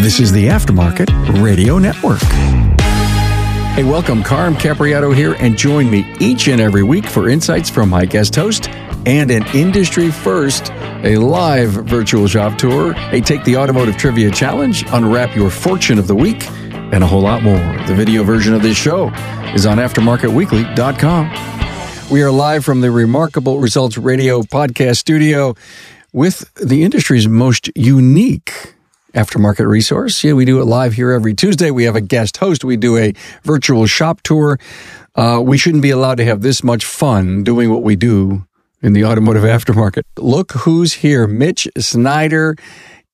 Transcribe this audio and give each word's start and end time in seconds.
This 0.00 0.18
is 0.18 0.32
the 0.32 0.48
Aftermarket 0.48 1.42
Radio 1.42 1.78
Network. 1.78 2.20
Hey, 3.74 3.84
welcome. 3.84 4.22
Carm 4.22 4.54
Capriotto 4.54 5.14
here, 5.14 5.34
and 5.34 5.56
join 5.56 5.90
me 5.90 6.04
each 6.18 6.48
and 6.48 6.60
every 6.60 6.82
week 6.82 7.06
for 7.06 7.28
insights 7.28 7.70
from 7.70 7.88
my 7.88 8.04
guest 8.04 8.34
host 8.34 8.68
and 9.06 9.30
an 9.30 9.46
industry 9.54 10.10
first, 10.10 10.70
a 11.04 11.16
live 11.16 11.70
virtual 11.70 12.26
shop 12.26 12.58
tour, 12.58 12.94
a 13.12 13.20
Take 13.20 13.44
the 13.44 13.56
Automotive 13.56 13.96
Trivia 13.96 14.30
Challenge, 14.30 14.84
unwrap 14.88 15.34
your 15.34 15.50
fortune 15.50 15.98
of 15.98 16.06
the 16.06 16.14
week, 16.14 16.50
and 16.50 17.02
a 17.02 17.06
whole 17.06 17.22
lot 17.22 17.42
more. 17.42 17.58
The 17.86 17.94
video 17.94 18.24
version 18.24 18.52
of 18.52 18.62
this 18.62 18.76
show 18.76 19.08
is 19.54 19.64
on 19.64 19.78
aftermarketweekly.com. 19.78 22.10
We 22.10 22.22
are 22.22 22.30
live 22.30 22.64
from 22.64 22.80
the 22.80 22.90
Remarkable 22.90 23.60
Results 23.60 23.96
Radio 23.96 24.42
podcast 24.42 24.96
studio 24.96 25.54
with 26.12 26.52
the 26.54 26.82
industry's 26.82 27.28
most 27.28 27.70
unique 27.74 28.74
aftermarket 29.14 29.66
resource. 29.66 30.22
Yeah, 30.22 30.34
we 30.34 30.44
do 30.44 30.60
it 30.60 30.64
live 30.64 30.94
here 30.94 31.10
every 31.10 31.34
Tuesday. 31.34 31.70
We 31.70 31.84
have 31.84 31.96
a 31.96 32.00
guest 32.00 32.36
host. 32.38 32.64
We 32.64 32.76
do 32.76 32.96
a 32.96 33.12
virtual 33.42 33.86
shop 33.86 34.20
tour. 34.22 34.58
Uh, 35.14 35.40
we 35.44 35.58
shouldn't 35.58 35.82
be 35.82 35.90
allowed 35.90 36.16
to 36.16 36.24
have 36.24 36.42
this 36.42 36.62
much 36.62 36.84
fun 36.84 37.42
doing 37.42 37.70
what 37.70 37.82
we 37.82 37.96
do 37.96 38.46
in 38.82 38.92
the 38.92 39.04
automotive 39.04 39.42
aftermarket. 39.42 40.02
Look 40.16 40.52
who's 40.52 40.94
here. 40.94 41.26
Mitch 41.26 41.68
Schneider 41.78 42.56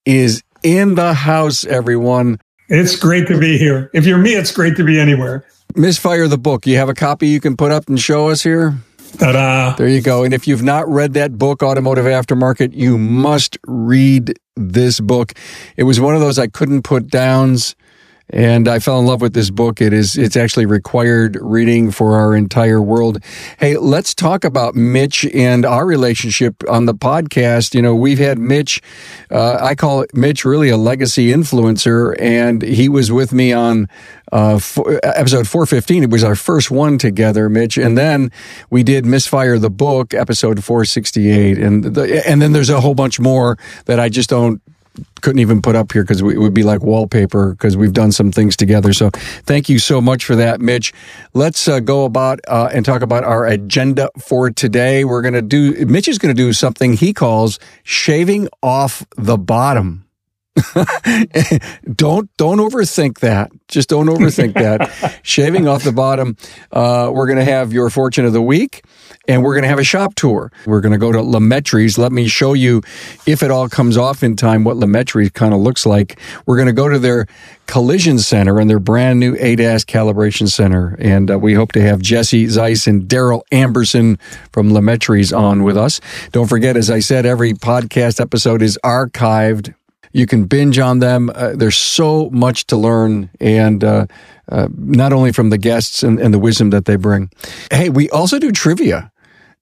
is 0.05 0.43
in 0.63 0.95
the 0.95 1.15
house, 1.15 1.65
everyone. 1.65 2.39
It's 2.69 2.97
great 2.97 3.29
to 3.29 3.39
be 3.39 3.59
here. 3.59 3.91
If 3.95 4.07
you're 4.07 4.19
me, 4.19 4.35
it's 4.35 4.53
great 4.53 4.77
to 4.77 4.85
be 4.85 5.01
anywhere. 5.01 5.45
Misfire 5.75 6.29
the 6.29 6.39
book. 6.39 6.67
You 6.67 6.77
have 6.77 6.89
a 6.89 6.95
copy 6.95 7.29
you 7.29 7.41
can 7.41 7.57
put 7.57 7.71
up 7.71 7.89
and 7.89 7.99
show 7.99 8.29
us 8.29 8.43
here? 8.43 8.79
Ta-da. 9.19 9.77
There 9.77 9.89
you 9.89 10.01
go. 10.01 10.25
And 10.25 10.35
if 10.35 10.47
you've 10.47 10.63
not 10.63 10.89
read 10.89 11.15
that 11.15 11.39
book, 11.39 11.63
Automotive 11.63 12.05
Aftermarket, 12.05 12.75
you 12.75 12.99
must 12.99 13.59
read 13.67 14.39
this 14.57 15.01
book. 15.01 15.33
It 15.77 15.85
was 15.85 16.01
one 16.01 16.15
of 16.15 16.21
those 16.21 16.39
I 16.39 16.47
couldn't 16.47 16.83
put 16.83 17.09
downs 17.09 17.75
and 18.31 18.67
I 18.67 18.79
fell 18.81 18.99
in 18.99 19.07
love 19.07 19.21
with 19.21 19.35
this 19.35 19.51
book. 19.51 19.81
It 19.81 19.93
is 19.93 20.17
it's 20.17 20.37
actually 20.37 20.67
required 20.67 21.39
reading 21.41 21.91
for 21.91 22.17
our 22.17 22.35
entire 22.35 22.83
world. 22.83 23.23
Hey, 23.59 23.77
let's 23.77 24.15
talk 24.15 24.45
about 24.45 24.75
Mitch 24.75 25.25
and 25.27 25.65
our 25.65 25.87
relationship 25.87 26.63
on 26.69 26.87
the 26.87 26.95
podcast. 26.95 27.75
You 27.75 27.83
know, 27.83 27.95
we've 27.95 28.19
had 28.19 28.39
Mitch. 28.39 28.83
Uh, 29.31 29.59
I 29.61 29.75
call 29.75 30.03
it 30.03 30.15
Mitch 30.15 30.45
really 30.45 30.71
a 30.71 30.77
legacy 30.77 31.29
influencer, 31.29 32.17
and 32.19 32.63
he 32.63 32.89
was 32.89 33.13
with 33.13 33.33
me 33.33 33.53
on 33.53 33.89
uh, 34.33 34.59
for, 34.59 35.01
episode 35.05 35.47
415. 35.47 36.05
It 36.05 36.11
was 36.11 36.25
our 36.25 36.35
first 36.35 36.71
one 36.71 36.99
together, 36.99 37.49
Mitch. 37.49 37.79
And 37.79 37.97
then 37.97 38.33
we 38.71 38.83
did 38.83 39.07
Misfire 39.07 39.59
the 39.59 39.71
Book, 39.71 40.15
episode 40.15 40.65
468. 40.65 41.59
And, 41.59 41.85
the, 41.85 42.27
and 42.27 42.43
then 42.43 42.53
there's 42.53 42.71
a 42.71 42.81
whole 42.81 42.95
bunch 42.95 43.21
more 43.21 43.57
that 43.85 44.01
I 44.01 44.09
just 44.09 44.29
don't 44.31 44.61
couldn't 45.21 45.41
even 45.41 45.63
put 45.63 45.77
up 45.77 45.93
here 45.93 46.03
because 46.03 46.21
it 46.21 46.39
would 46.39 46.55
be 46.55 46.63
like 46.63 46.83
wallpaper 46.83 47.53
because 47.53 47.77
we've 47.77 47.93
done 47.93 48.13
some 48.13 48.31
things 48.33 48.57
together. 48.57 48.93
So 48.93 49.11
thank 49.11 49.69
you 49.69 49.79
so 49.79 50.01
much 50.01 50.25
for 50.25 50.37
that, 50.37 50.61
Mitch. 50.61 50.93
Let's 51.35 51.67
uh, 51.69 51.81
go 51.81 52.05
about 52.05 52.41
uh, 52.49 52.71
and 52.73 52.85
talk 52.85 53.03
about 53.03 53.25
our 53.25 53.47
agenda 53.47 54.11
for 54.19 54.51
today. 54.51 55.05
We're 55.05 55.23
going 55.23 55.35
to 55.35 55.43
do, 55.43 55.87
Mitch 55.87 56.09
is 56.09 56.19
going 56.19 56.35
to 56.35 56.41
do 56.41 56.53
something 56.53 56.93
he 56.93 57.13
calls 57.13 57.59
shaving 57.83 58.49
off 58.63 59.05
the 59.17 59.37
bottom. 59.37 60.07
don't 61.95 62.35
don't 62.39 62.59
overthink 62.59 63.19
that. 63.19 63.51
Just 63.69 63.91
don't 63.91 64.07
overthink 64.07 64.55
that. 64.55 65.21
Shaving 65.23 65.69
off 65.69 65.85
the 65.85 65.93
bottom. 65.93 66.37
Uh, 66.73 67.11
we're 67.13 67.27
going 67.27 67.39
to 67.39 67.45
have 67.45 67.75
your 67.75 67.91
fortune 67.91 68.25
of 68.25 68.33
the 68.33 68.41
week, 68.41 68.83
and 69.29 69.43
we're 69.43 69.55
going 69.55 69.63
to 69.63 69.69
have 69.69 69.79
a 69.79 69.85
shop 69.85 70.15
tour. 70.15 70.51
We're 70.67 70.81
going 70.81 70.93
to 70.93 70.99
go 70.99 71.13
to 71.13 71.23
LaMettry's. 71.23 71.99
Let 71.99 72.13
me 72.13 72.29
show 72.29 72.53
you, 72.53 72.83
if 73.27 73.43
it 73.43 73.51
all 73.51 73.69
comes 73.69 73.97
off 73.97 74.23
in 74.23 74.37
time, 74.37 74.65
what 74.65 74.77
LaMettry's 74.77 75.31
kind 75.31 75.55
of 75.55 75.61
looks 75.61 75.87
like. 75.87 76.19
We're 76.47 76.57
going 76.57 76.67
to 76.67 76.73
go 76.73 76.89
to 76.89 76.99
their 76.99 77.27
collision 77.67 78.19
center 78.19 78.61
and 78.61 78.71
their 78.71 78.79
brand 78.79 79.19
new 79.19 79.35
ADAS 79.37 79.85
calibration 79.85 80.49
center, 80.49 80.97
and 80.99 81.31
uh, 81.31 81.39
we 81.39 81.55
hope 81.55 81.73
to 81.73 81.83
have 81.83 82.01
Jesse 82.01 82.47
Zeiss 82.47 82.87
and 82.87 83.09
Daryl 83.09 83.43
Amberson 83.51 84.21
from 84.53 84.71
LaMettry's 84.71 85.33
on 85.33 85.63
with 85.63 85.77
us. 85.77 86.01
Don't 86.33 86.49
forget, 86.49 86.77
as 86.77 86.91
I 86.91 87.01
said, 87.01 87.27
every 87.27 87.53
podcast 87.53 88.21
episode 88.21 88.63
is 88.63 88.79
archived 88.85 89.75
you 90.17 90.27
can 90.27 90.45
binge 90.45 90.79
on 90.79 91.01
them. 91.01 91.31
Uh, 91.35 91.53
there's 91.55 91.77
so 91.77 92.31
much 92.31 92.67
to 92.69 92.77
learn, 92.77 93.29
and 93.39 93.85
uh, 93.85 94.07
uh, 94.49 94.69
not 94.75 95.13
only 95.13 95.31
from 95.31 95.51
the 95.51 95.59
guests 95.59 96.03
and, 96.03 96.19
and, 96.19 96.33
the 96.33 96.39
wisdom 96.39 96.71
that 96.71 96.87
they 96.87 96.97
bring. 96.97 97.31
Hey, 97.71 97.91
we 97.91 98.09
also 98.09 98.39
do 98.39 98.51
trivia. 98.51 99.13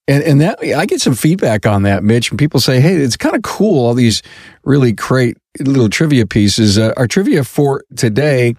And, 0.07 0.23
and 0.23 0.41
that 0.43 0.59
I 0.63 0.85
get 0.85 1.01
some 1.01 1.15
feedback 1.15 1.65
on 1.65 1.83
that, 1.85 2.05
Mitch. 2.05 2.31
And 2.31 2.39
people 2.39 2.61
say, 2.61 2.81
"Hey, 2.81 2.97
it's 2.97 3.17
kind 3.17 3.35
of 3.35 3.43
cool. 3.43 3.87
All 3.87 3.95
these 3.95 4.23
really 4.63 4.93
great 4.93 5.39
little 5.59 5.89
trivia 5.89 6.27
pieces." 6.27 6.77
Uh, 6.77 6.93
our 6.99 7.07
trivia 7.07 7.43
for 7.43 7.85
today 7.97 8.55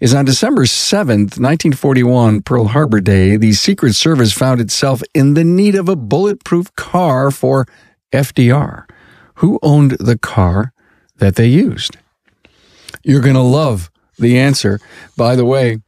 is 0.00 0.12
on 0.12 0.24
December 0.24 0.66
seventh, 0.66 1.38
nineteen 1.38 1.72
forty-one, 1.72 2.42
Pearl 2.42 2.64
Harbor 2.64 3.00
Day. 3.00 3.36
The 3.36 3.52
Secret 3.52 3.94
Service 3.94 4.32
found 4.32 4.60
itself 4.60 5.02
in 5.14 5.34
the 5.34 5.44
need 5.44 5.76
of 5.76 5.88
a 5.88 5.94
bulletproof 5.94 6.74
car 6.74 7.30
for 7.30 7.66
FDR. 8.12 8.86
Who 9.36 9.60
owned 9.62 9.92
the 9.92 10.18
car 10.18 10.72
that 11.18 11.36
they 11.36 11.46
used. 11.46 11.96
You're 13.04 13.20
going 13.20 13.34
to 13.34 13.40
love 13.40 13.88
the 14.18 14.36
answer. 14.36 14.80
By 15.16 15.36
the 15.36 15.44
way, 15.44 15.78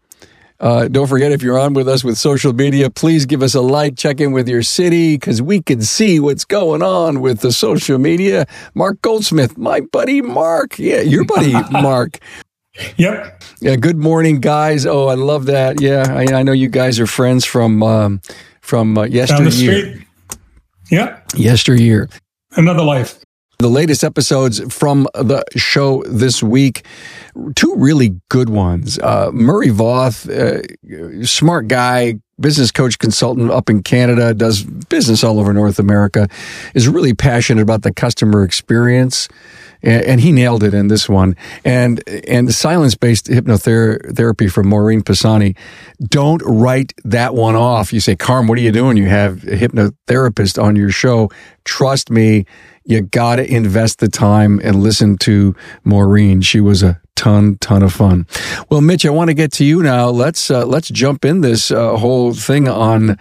uh, 0.61 0.89
don't 0.89 1.07
forget 1.07 1.33
if 1.33 1.43
you're 1.43 1.59
on 1.59 1.73
with 1.73 1.89
us 1.89 2.05
with 2.05 2.19
social 2.19 2.53
media, 2.53 2.91
please 2.91 3.27
give 3.27 3.43
us 3.43 3.55
a 3.55 3.61
like, 3.61 3.97
check 3.97 4.21
in 4.21 4.33
with 4.33 4.49
your 4.49 4.63
city 4.63 5.15
because 5.15 5.41
we 5.41 5.63
can 5.63 5.81
see 5.83 6.21
what's 6.21 6.45
going 6.45 6.83
on 6.83 7.21
with 7.21 7.41
the 7.41 7.51
social 7.51 7.99
media. 7.99 8.47
Mark 8.75 9.01
Goldsmith, 9.03 9.57
my 9.57 9.81
buddy 9.81 10.21
Mark. 10.21 10.79
Yeah, 10.79 11.01
your 11.01 11.25
buddy 11.25 11.53
Mark. 11.71 12.19
Yep. 12.97 13.43
Yeah. 13.61 13.77
Good 13.77 13.97
morning, 13.97 14.41
guys. 14.41 14.87
Oh, 14.87 15.09
I 15.09 15.15
love 15.15 15.47
that. 15.47 15.81
Yeah, 15.81 16.07
I, 16.09 16.41
I 16.41 16.43
know 16.43 16.53
you 16.53 16.69
guys 16.69 17.01
are 17.01 17.07
friends 17.07 17.45
from 17.45 17.83
um, 17.83 18.21
from 18.61 18.97
uh, 18.97 19.05
yesteryear. 19.05 20.05
Yeah. 20.91 21.21
Yesteryear. 21.35 22.09
Another 22.57 22.83
life. 22.83 23.19
The 23.61 23.69
latest 23.69 24.05
episodes 24.05 24.59
from 24.73 25.07
the 25.13 25.45
show 25.55 26.03
this 26.05 26.43
week, 26.43 26.87
two 27.57 27.75
really 27.77 28.19
good 28.31 28.49
ones. 28.49 28.99
Uh, 28.99 29.31
Murray 29.35 29.69
Voth, 29.69 30.27
uh, 30.31 31.27
smart 31.27 31.69
guy, 31.69 32.15
business 32.41 32.71
coach 32.71 32.99
consultant 32.99 33.51
up 33.51 33.69
in 33.69 33.83
Canada, 33.83 34.33
does 34.33 34.63
business 34.63 35.23
all 35.23 35.39
over 35.39 35.53
North 35.53 35.79
America, 35.79 36.27
is 36.75 36.89
really 36.89 37.13
passionate 37.13 37.61
about 37.61 37.83
the 37.83 37.93
customer 37.93 38.45
experience. 38.45 39.29
And, 39.83 40.05
and 40.05 40.21
he 40.21 40.33
nailed 40.33 40.63
it 40.63 40.75
in 40.75 40.89
this 40.89 41.09
one. 41.09 41.37
And, 41.65 42.07
and 42.09 42.49
the 42.49 42.53
silence 42.53 42.95
based 42.95 43.27
hypnotherapy 43.27 44.51
from 44.51 44.69
Maureen 44.69 45.03
Pisani. 45.03 45.55
Don't 46.03 46.43
write 46.45 46.93
that 47.05 47.35
one 47.35 47.57
off. 47.57 47.93
You 47.93 48.01
say, 48.01 48.17
Carm, 48.17 48.47
what 48.47 48.59
are 48.59 48.63
you 48.63 48.73
doing? 48.73 48.97
You 48.97 49.07
have 49.07 49.45
a 49.45 49.57
hypnotherapist 49.57 50.63
on 50.63 50.77
your 50.77 50.91
show. 50.91 51.31
Trust 51.65 52.11
me 52.11 52.47
you 52.85 53.03
got 53.03 53.37
to 53.37 53.47
invest 53.47 54.01
the 54.01 54.09
time 54.09 54.61
and 54.65 54.83
listen 54.83 55.17
to 55.19 55.55
Maureen. 55.85 56.41
She 56.41 56.61
was 56.61 56.83
a 56.83 57.01
ton, 57.15 57.57
ton 57.61 57.83
of 57.83 57.93
fun. 57.93 58.27
Well, 58.69 58.81
Mitch, 58.81 59.07
I 59.07 59.11
want 59.11 59.29
to 59.29 59.35
get 59.35 59.53
to 59.53 59.65
you 59.65 59.83
now. 59.83 60.09
Let's 60.09 60.51
uh, 60.51 60.67
let's 60.67 60.89
jump 60.89 61.25
in 61.25 61.41
this 61.41 61.71
uh, 61.71 61.97
whole 61.97 62.35
thing 62.35 62.69
on 62.69 63.19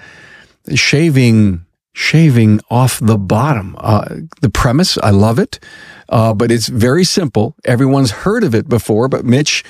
shaving 0.74 1.66
shaving 1.94 2.62
off 2.70 3.00
the 3.00 3.18
bottom. 3.18 3.76
Uh, 3.78 4.22
the 4.42 4.50
premise, 4.50 4.98
I 5.00 5.10
love 5.10 5.38
it, 5.38 5.60
uh, 6.10 6.34
but 6.34 6.52
it's 6.52 6.68
very 6.68 7.04
simple. 7.04 7.56
Everyone's 7.66 8.12
heard 8.12 8.44
of 8.44 8.54
it 8.54 8.68
before, 8.68 9.08
but 9.08 9.26
Mitch. 9.26 9.64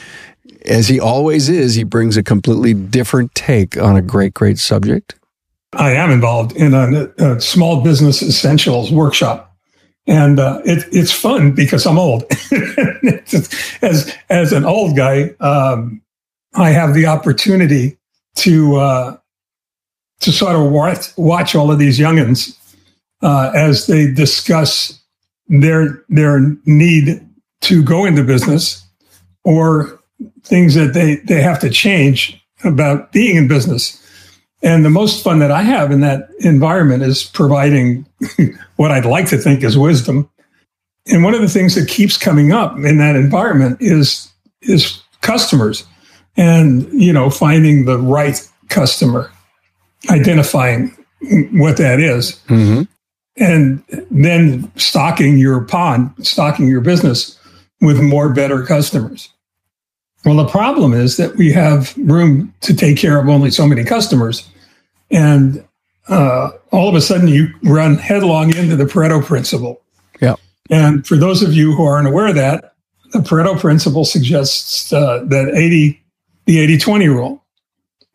As 0.66 0.89
he 0.89 1.00
always 1.00 1.47
is, 1.47 1.75
he 1.75 1.83
brings 1.85 2.17
a 2.17 2.23
completely 2.23 2.73
different 2.73 3.33
take 3.33 3.77
on 3.77 3.95
a 3.95 4.01
great, 4.01 4.33
great 4.33 4.59
subject. 4.59 5.16
I 5.72 5.94
am 5.94 6.11
involved 6.11 6.51
in 6.51 6.73
a, 6.73 7.05
a 7.17 7.39
small 7.39 7.81
business 7.81 8.22
essentials 8.22 8.91
workshop 8.91 9.50
and 10.09 10.39
uh, 10.39 10.59
it, 10.66 10.85
it's 10.91 11.11
fun 11.11 11.51
because 11.51 11.85
I'm 11.85 12.00
old. 12.00 12.23
as 13.81 14.15
as 14.30 14.51
an 14.51 14.65
old 14.65 14.97
guy, 14.97 15.36
um, 15.39 16.01
I 16.56 16.71
have 16.71 16.95
the 16.95 17.06
opportunity 17.06 17.97
to 18.38 18.75
uh, 18.77 19.18
to 20.21 20.31
sort 20.31 20.56
of 20.56 20.71
watch, 20.71 21.15
watch 21.15 21.53
all 21.53 21.71
of 21.71 21.77
these 21.77 22.00
youngins 22.00 22.57
uh, 23.21 23.51
as 23.53 23.86
they 23.86 24.12
discuss 24.12 24.99
their 25.50 26.04
their 26.10 26.40
need 26.66 27.28
to 27.62 27.84
go 27.84 28.06
into 28.06 28.24
business 28.24 28.86
or 29.44 30.00
things 30.44 30.75
that 30.75 30.94
they 30.94 31.16
they 31.18 31.42
have 31.42 31.60
to 31.60 31.69
change 31.69 32.42
about 32.63 33.12
being 33.12 33.36
in 33.36 33.48
business. 33.48 33.96
And 34.62 34.84
the 34.84 34.90
most 34.90 35.24
fun 35.24 35.40
that 35.40 35.51
I 35.51 35.62
have 35.63 35.92
in 35.92 36.01
that 36.01 36.30
environment 36.40 37.04
is 37.04 37.24
providing 37.24 38.06
what 38.75 38.92
I'd 38.92 39.06
like 39.06 39.28
to 39.28 39.38
think 39.38 39.63
is 39.63 39.78
wisdom. 39.78 40.30
And 41.07 41.24
one 41.24 41.34
of 41.34 41.42
the 41.42 41.48
things 41.48 41.75
that 41.75 41.88
keeps 41.88 42.18
coming 42.18 42.51
up 42.51 42.75
in 42.78 42.98
that 42.98 43.16
environment 43.16 43.78
is 43.80 44.31
is 44.62 45.01
customers 45.22 45.86
and 46.38 46.92
you 46.94 47.13
know 47.13 47.30
finding 47.30 47.86
the 47.86 47.98
right 47.98 48.40
customer, 48.68 49.31
identifying 50.10 50.96
what 51.54 51.78
that 51.78 52.00
is, 52.00 52.40
mm-hmm. 52.48 52.84
And 53.39 53.81
then 54.12 54.71
stocking 54.75 55.38
your 55.38 55.62
pond, 55.62 56.12
stocking 56.21 56.68
your 56.68 56.81
business 56.81 57.39
with 57.81 58.01
more 58.01 58.30
better 58.33 58.63
customers. 58.63 59.30
Well, 60.25 60.36
the 60.36 60.47
problem 60.47 60.94
is 60.94 61.18
that 61.18 61.38
we 61.38 61.51
have 61.53 61.95
room 61.97 62.53
to 62.62 62.75
take 62.75 62.97
care 62.97 63.19
of 63.19 63.30
only 63.30 63.51
so 63.51 63.65
many 63.65 63.86
customers. 63.86 64.47
And 65.09 65.65
uh, 66.09 66.50
all 66.71 66.89
of 66.89 66.95
a 66.95 67.01
sudden, 67.01 67.30
you 67.30 67.47
run 67.63 67.95
headlong 67.95 68.56
into 68.56 68.75
the 68.75 68.83
Pareto 68.83 69.24
principle. 69.24 69.81
Yeah. 70.19 70.36
And 70.69 71.07
for 71.07 71.15
those 71.15 71.41
of 71.41 71.53
you 71.53 71.74
who 71.74 71.86
aren't 71.86 72.07
aware 72.07 72.27
of 72.27 72.36
that, 72.36 72.74
the 73.13 73.19
Pareto 73.19 73.57
principle 73.57 74.03
suggests 74.03 74.91
uh, 74.91 75.24
that 75.27 75.53
80, 75.56 76.01
the 76.45 76.59
80 76.59 76.77
20 76.80 77.07
rule, 77.07 77.44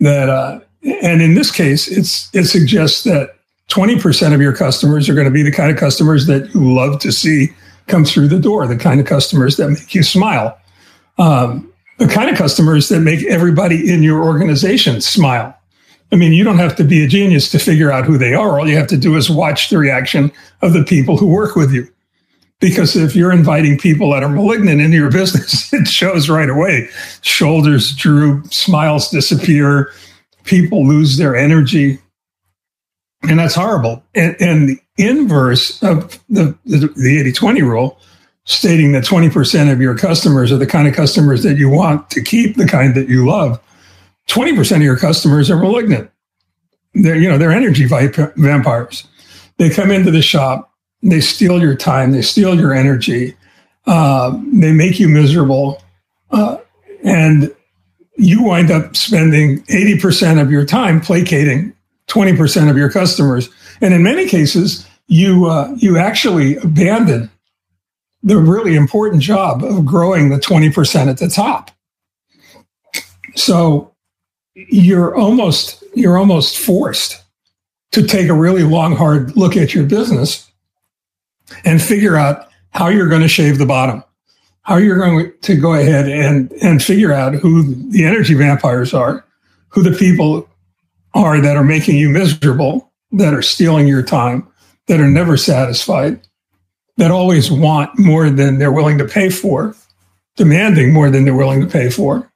that, 0.01 0.29
uh, 0.29 0.61
and 1.03 1.23
in 1.23 1.35
this 1.35 1.51
case, 1.51 1.89
it's, 1.89 2.29
it 2.35 2.45
suggests 2.45 3.05
that 3.05 3.37
20% 3.71 4.35
of 4.35 4.41
your 4.41 4.55
customers 4.55 5.09
are 5.09 5.15
going 5.15 5.27
to 5.27 5.31
be 5.31 5.43
the 5.43 5.53
kind 5.53 5.71
of 5.71 5.77
customers 5.77 6.27
that 6.27 6.55
you 6.55 6.75
love 6.75 7.01
to 7.01 7.11
see 7.11 7.49
come 7.87 8.05
through 8.05 8.29
the 8.29 8.39
door, 8.39 8.67
the 8.67 8.77
kind 8.77 9.01
of 9.01 9.07
customers 9.07 9.57
that 9.57 9.69
make 9.69 9.95
you 9.95 10.03
smile, 10.03 10.59
um, 11.19 11.71
the 11.99 12.07
kind 12.07 12.31
of 12.31 12.37
customers 12.37 12.89
that 12.89 13.01
make 13.01 13.25
everybody 13.27 13.91
in 13.93 14.03
your 14.03 14.25
organization 14.25 15.01
smile. 15.01 15.57
I 16.13 16.17
mean, 16.17 16.33
you 16.33 16.45
don't 16.45 16.59
have 16.59 16.77
to 16.77 16.85
be 16.85 17.03
a 17.03 17.09
genius 17.09 17.51
to 17.51 17.59
figure 17.59 17.91
out 17.91 18.05
who 18.05 18.19
they 18.19 18.35
are. 18.35 18.59
All 18.59 18.69
you 18.69 18.77
have 18.77 18.87
to 18.89 18.97
do 18.97 19.17
is 19.17 19.31
watch 19.31 19.71
the 19.71 19.79
reaction 19.79 20.31
of 20.63 20.73
the 20.73 20.85
people 20.85 21.17
who 21.17 21.27
work 21.27 21.57
with 21.57 21.73
you. 21.73 21.89
Because 22.61 22.97
if 22.97 23.17
you're 23.17 23.33
inviting 23.33 23.79
people 23.79 24.13
that 24.13 24.23
are 24.23 24.29
malignant 24.29 24.81
into 24.81 24.97
your 24.97 25.11
business, 25.11 25.73
it 25.73 25.89
shows 25.89 26.29
right 26.29 26.49
away. 26.49 26.89
Shoulders 27.23 27.95
droop, 27.97 28.53
smiles 28.53 29.11
disappear, 29.11 29.91
people 30.45 30.87
lose 30.87 31.17
their 31.17 31.35
energy. 31.35 31.99
And 33.29 33.39
that's 33.39 33.55
horrible. 33.55 34.03
And, 34.15 34.37
and 34.41 34.69
the 34.69 34.79
inverse 34.97 35.83
of 35.83 36.19
the, 36.29 36.57
the, 36.65 36.93
the 36.97 37.21
80 37.21 37.33
20 37.33 37.63
rule, 37.63 37.99
stating 38.45 38.93
that 38.93 39.05
20% 39.05 39.73
of 39.73 39.81
your 39.81 39.97
customers 39.97 40.53
are 40.53 40.59
the 40.59 40.67
kind 40.67 40.87
of 40.87 40.95
customers 40.95 41.43
that 41.43 41.57
you 41.57 41.69
want 41.69 42.11
to 42.11 42.23
keep, 42.23 42.57
the 42.57 42.67
kind 42.67 42.95
that 42.95 43.09
you 43.09 43.27
love. 43.27 43.61
20% 44.29 44.77
of 44.77 44.83
your 44.83 44.97
customers 44.97 45.51
are 45.51 45.57
malignant. 45.57 46.11
They're, 46.95 47.17
you 47.17 47.29
know, 47.29 47.39
they're 47.39 47.53
energy 47.53 47.87
vampires. 47.87 49.07
They 49.59 49.71
come 49.71 49.91
into 49.91 50.11
the 50.11 50.23
shop, 50.23 50.73
they 51.03 51.21
steal 51.21 51.61
your 51.61 51.77
time, 51.77 52.13
they 52.13 52.23
steal 52.23 52.59
your 52.59 52.73
energy, 52.73 53.37
uh, 53.87 54.39
they 54.53 54.73
make 54.73 54.99
you 54.99 55.09
miserable, 55.09 55.83
uh, 56.31 56.59
and 57.05 57.55
you 58.17 58.43
wind 58.43 58.71
up 58.71 58.97
spending 58.97 59.63
80% 59.65 60.41
of 60.41 60.51
your 60.51 60.65
time 60.65 61.01
placating 61.01 61.75
20% 62.15 62.71
of 62.71 62.77
your 62.77 62.91
customers. 62.91 63.51
And 63.81 63.93
in 63.93 64.03
many 64.03 64.29
cases, 64.29 64.87
you, 65.09 65.47
uh, 65.47 65.75
you 65.77 65.99
actually 65.99 66.57
abandon 66.57 67.31
the 68.23 68.39
really 68.39 68.77
important 68.77 69.23
job 69.23 69.65
of 69.65 69.85
growing 69.85 70.31
the 70.31 70.39
20% 70.39 71.09
at 71.09 71.19
the 71.19 71.29
top. 71.29 71.71
So 73.35 73.95
you're 74.55 75.17
almost 75.17 75.83
you're 75.95 76.17
almost 76.17 76.59
forced 76.59 77.23
to 77.93 78.07
take 78.07 78.29
a 78.29 78.35
really 78.35 78.63
long 78.63 78.95
hard 78.95 79.37
look 79.37 79.57
at 79.57 79.75
your 79.75 79.85
business 79.85 80.51
and 81.65 81.83
figure 81.83 82.17
out 82.17 82.49
how 82.71 82.89
you're 82.89 83.09
going 83.09 83.23
to 83.23 83.29
shave 83.29 83.59
the 83.59 83.67
bottom 83.67 84.05
how 84.63 84.77
you're 84.77 84.99
going 84.99 85.33
to 85.43 85.57
go 85.57 85.75
ahead 85.75 86.09
and 86.09 86.53
and 86.63 86.83
figure 86.83 87.13
out 87.13 87.35
who 87.35 87.75
the 87.91 88.05
energy 88.05 88.35
vampires 88.35 88.95
are 88.95 89.25
who 89.69 89.83
the 89.83 89.97
people 89.97 90.49
are 91.15 91.41
that 91.41 91.57
are 91.57 91.65
making 91.65 91.97
you 91.97 92.09
miserable 92.09 92.93
that 93.13 93.33
are 93.33 93.43
stealing 93.43 93.87
your 93.87 94.03
time 94.03 94.47
that 94.87 95.01
are 95.01 95.09
never 95.09 95.37
satisfied 95.37 96.21
that 96.97 97.11
always 97.11 97.51
want 97.51 97.99
more 97.99 98.31
than 98.31 98.59
they're 98.59 98.73
willing 98.73 98.99
to 98.99 99.05
pay 99.05 99.31
for 99.31 99.75
demanding 100.37 100.93
more 100.93 101.11
than 101.11 101.25
they're 101.25 101.35
willing 101.35 101.61
to 101.61 101.67
pay 101.67 101.89
for 101.89 102.31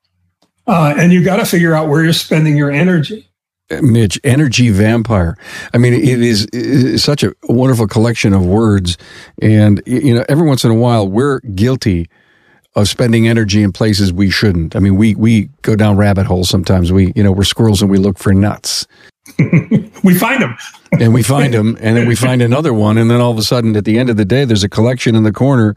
uh, 0.69 0.95
and 0.99 1.13
you 1.13 1.25
got 1.25 1.39
to 1.39 1.47
figure 1.47 1.75
out 1.75 1.89
where 1.89 2.05
you're 2.05 2.13
spending 2.13 2.57
your 2.57 2.71
energy. 2.71 3.27
Mitch, 3.83 4.21
energy 4.23 4.69
vampire. 4.69 5.37
I 5.73 5.79
mean, 5.79 5.95
it 5.95 6.23
is, 6.23 6.45
it 6.45 6.55
is, 6.55 7.05
such 7.05 7.23
a 7.23 7.35
wonderful 7.45 7.87
collection 7.87 8.35
of 8.35 8.45
words. 8.45 8.97
And, 9.41 9.83
you 9.87 10.15
know, 10.15 10.25
every 10.29 10.47
once 10.47 10.65
in 10.65 10.71
a 10.71 10.75
while, 10.75 11.09
we're 11.09 11.41
guilty 11.41 12.09
of 12.81 12.89
spending 12.89 13.29
energy 13.29 13.63
in 13.63 13.73
places 13.73 14.13
we 14.13 14.31
shouldn't. 14.31 14.77
I 14.77 14.79
mean, 14.79 14.97
we, 14.97 15.15
we 15.15 15.51
go 15.63 15.77
down 15.77 15.97
rabbit 15.97 16.27
holes 16.27 16.49
sometimes. 16.49 16.93
We, 16.93 17.13
you 17.17 17.23
know, 17.23 17.33
we're 17.33 17.45
squirrels 17.45 17.83
and 17.83 17.91
we 17.91 17.99
look 17.99 18.19
for 18.19 18.33
nuts. 18.33 18.87
we 19.39 20.15
find 20.15 20.43
them. 20.43 20.57
and 20.93 21.13
we 21.13 21.23
find 21.35 21.53
them. 21.53 21.77
And 21.81 21.97
then 21.97 22.07
we 22.07 22.15
find 22.15 22.41
another 22.41 22.73
one. 22.73 22.99
And 22.99 23.11
then 23.11 23.21
all 23.21 23.31
of 23.31 23.39
a 23.39 23.43
sudden, 23.43 23.77
at 23.77 23.85
the 23.85 23.99
end 23.99 24.11
of 24.11 24.17
the 24.17 24.25
day, 24.25 24.45
there's 24.45 24.65
a 24.65 24.69
collection 24.69 25.15
in 25.15 25.25
the 25.25 25.33
corner. 25.33 25.75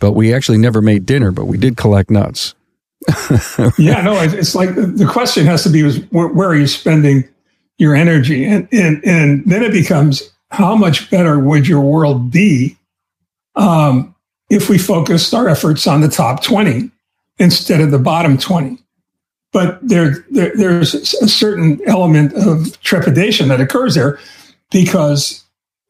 But 0.00 0.12
we 0.12 0.34
actually 0.34 0.58
never 0.58 0.82
made 0.82 1.06
dinner, 1.06 1.30
but 1.30 1.46
we 1.46 1.56
did 1.56 1.76
collect 1.76 2.10
nuts. 2.10 2.54
yeah, 3.78 4.02
no, 4.02 4.20
it's 4.20 4.54
like 4.54 4.74
the 4.74 5.08
question 5.10 5.46
has 5.46 5.62
to 5.62 5.68
be 5.68 5.80
is 5.80 5.98
where, 6.10 6.28
where 6.28 6.48
are 6.48 6.56
you 6.56 6.66
spending 6.66 7.24
your 7.78 7.94
energy? 7.94 8.44
And, 8.44 8.68
and, 8.72 9.04
and 9.04 9.44
then 9.46 9.62
it 9.62 9.72
becomes 9.72 10.30
how 10.50 10.74
much 10.74 11.10
better 11.10 11.38
would 11.38 11.68
your 11.68 11.80
world 11.80 12.30
be 12.30 12.76
um, 13.56 14.13
if 14.50 14.68
we 14.68 14.78
focused 14.78 15.34
our 15.34 15.48
efforts 15.48 15.86
on 15.86 16.00
the 16.00 16.08
top 16.08 16.42
20 16.42 16.90
instead 17.38 17.80
of 17.80 17.90
the 17.90 17.98
bottom 17.98 18.38
20? 18.38 18.78
But 19.52 19.78
there, 19.86 20.24
there 20.30 20.52
there's 20.56 20.94
a 20.94 21.28
certain 21.28 21.80
element 21.86 22.32
of 22.34 22.80
trepidation 22.80 23.48
that 23.48 23.60
occurs 23.60 23.94
there 23.94 24.18
because 24.70 25.44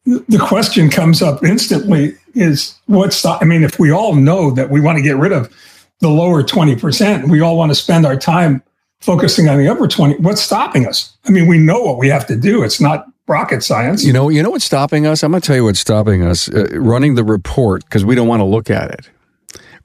the 0.05 0.39
question 0.39 0.89
comes 0.89 1.21
up 1.21 1.43
instantly 1.43 2.15
is 2.35 2.77
what's 2.85 3.23
the, 3.23 3.29
I 3.41 3.45
mean, 3.45 3.63
if 3.63 3.79
we 3.79 3.91
all 3.91 4.13
know 4.13 4.51
that 4.51 4.69
we 4.69 4.81
want 4.81 4.97
to 4.97 5.01
get 5.01 5.17
rid 5.17 5.31
of 5.31 5.51
the 5.99 6.09
lower 6.09 6.43
20%. 6.43 7.29
We 7.29 7.41
all 7.41 7.57
want 7.57 7.71
to 7.71 7.75
spend 7.75 8.05
our 8.05 8.17
time 8.17 8.61
focusing 8.99 9.47
on 9.49 9.57
the 9.57 9.67
upper 9.67 9.87
20. 9.87 10.17
What's 10.17 10.41
stopping 10.41 10.87
us? 10.87 11.15
I 11.25 11.31
mean, 11.31 11.47
we 11.47 11.57
know 11.57 11.81
what 11.81 11.97
we 11.97 12.09
have 12.09 12.27
to 12.27 12.35
do. 12.35 12.63
It's 12.63 12.81
not 12.81 13.07
rocket 13.27 13.63
science. 13.63 14.05
You 14.05 14.13
know, 14.13 14.29
you 14.29 14.43
know 14.43 14.51
what's 14.51 14.65
stopping 14.65 15.07
us? 15.07 15.23
I'm 15.23 15.31
going 15.31 15.41
to 15.41 15.47
tell 15.47 15.55
you 15.55 15.63
what's 15.63 15.79
stopping 15.79 16.23
us. 16.23 16.49
Uh, 16.49 16.67
running 16.73 17.15
the 17.15 17.23
report 17.23 17.83
because 17.85 18.05
we 18.05 18.15
don't 18.15 18.27
want 18.27 18.41
to 18.41 18.45
look 18.45 18.69
at 18.69 18.91
it 18.91 19.09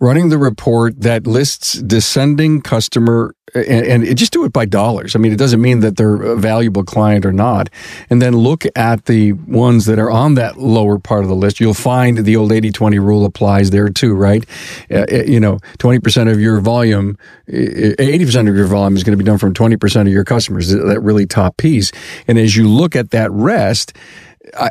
running 0.01 0.31
the 0.31 0.39
report 0.39 1.01
that 1.01 1.27
lists 1.27 1.75
descending 1.75 2.63
customer 2.63 3.35
and, 3.55 4.05
and, 4.05 4.17
just 4.17 4.33
do 4.33 4.45
it 4.45 4.53
by 4.53 4.65
dollars. 4.65 5.17
I 5.17 5.19
mean, 5.19 5.33
it 5.33 5.39
doesn't 5.39 5.61
mean 5.61 5.81
that 5.81 5.97
they're 5.97 6.23
a 6.23 6.37
valuable 6.37 6.85
client 6.85 7.27
or 7.27 7.33
not. 7.33 7.69
And 8.09 8.23
then 8.23 8.37
look 8.37 8.65
at 8.77 9.07
the 9.07 9.33
ones 9.33 9.87
that 9.87 9.99
are 9.99 10.11
on 10.11 10.35
that 10.35 10.59
lower 10.59 10.99
part 10.99 11.23
of 11.23 11.29
the 11.29 11.35
list. 11.35 11.59
You'll 11.59 11.75
find 11.75 12.19
the 12.19 12.37
old 12.37 12.53
80 12.53 12.71
20 12.71 12.99
rule 12.99 13.25
applies 13.25 13.71
there 13.71 13.89
too, 13.89 14.15
right? 14.15 14.45
Uh, 14.91 15.05
uh 15.11 15.23
you 15.25 15.41
know, 15.41 15.59
20% 15.79 16.31
of 16.31 16.41
your 16.41 16.61
volume, 16.61 17.19
80% 17.49 18.49
of 18.49 18.57
your 18.57 18.67
volume 18.67 18.97
is 18.97 19.05
going 19.05 19.19
to 19.19 19.23
be 19.23 19.27
done 19.27 19.39
from 19.39 19.53
20% 19.53 20.01
of 20.03 20.09
your 20.09 20.25
customers, 20.25 20.71
that 20.71 21.01
really 21.01 21.27
top 21.27 21.57
piece. 21.57 21.91
And 22.29 22.39
as 22.39 22.57
you 22.57 22.69
look 22.69 22.95
at 22.95 23.11
that 23.11 23.31
rest, 23.33 23.95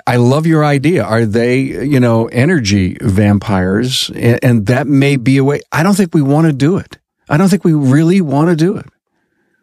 I, 0.07 0.15
love 0.15 0.47
your 0.47 0.65
idea. 0.65 1.03
Are 1.03 1.25
they, 1.25 1.59
you 1.59 1.99
know, 1.99 2.27
energy 2.27 2.97
vampires? 3.01 4.09
And, 4.15 4.39
and 4.43 4.65
that 4.65 4.87
may 4.87 5.15
be 5.15 5.37
a 5.37 5.43
way. 5.43 5.61
I 5.71 5.83
don't 5.83 5.95
think 5.95 6.13
we 6.13 6.21
want 6.21 6.47
to 6.47 6.53
do 6.53 6.77
it. 6.77 6.97
I 7.29 7.37
don't 7.37 7.49
think 7.49 7.63
we 7.63 7.73
really 7.73 8.21
want 8.21 8.49
to 8.49 8.55
do 8.55 8.77
it. 8.77 8.87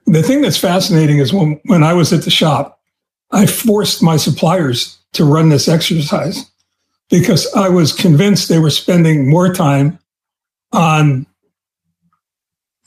The 0.06 0.22
thing 0.22 0.42
that's 0.42 0.58
fascinating 0.58 1.18
is 1.18 1.32
when, 1.32 1.60
when 1.64 1.82
I 1.82 1.92
was 1.92 2.12
at 2.12 2.22
the 2.22 2.30
shop, 2.30 2.80
I 3.32 3.46
forced 3.46 4.02
my 4.02 4.16
suppliers 4.16 4.98
to 5.14 5.24
run 5.24 5.48
this 5.48 5.66
exercise 5.66 6.48
because 7.10 7.52
I 7.54 7.68
was 7.68 7.92
convinced 7.92 8.48
they 8.48 8.60
were 8.60 8.70
spending 8.70 9.28
more 9.28 9.52
time 9.52 9.98
on 10.72 11.26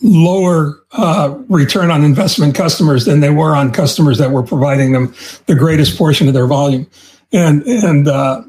lower 0.01 0.82
uh, 0.91 1.38
return 1.50 1.91
on 1.91 2.03
investment 2.03 2.56
customers 2.56 3.06
than 3.06 3.20
they 3.20 3.29
were 3.29 3.56
on 3.56 3.72
customers 3.72 4.18
that 4.18 4.32
were 4.32 4.44
providing 4.44 4.94
them 4.94 5.13
the 5.46 5.56
greatest 5.56 5.98
portion 5.98 6.27
of 6.27 6.34
their 6.34 6.48
volume. 6.48 6.88
And 7.32 7.63
and 7.63 8.08
uh, 8.08 8.44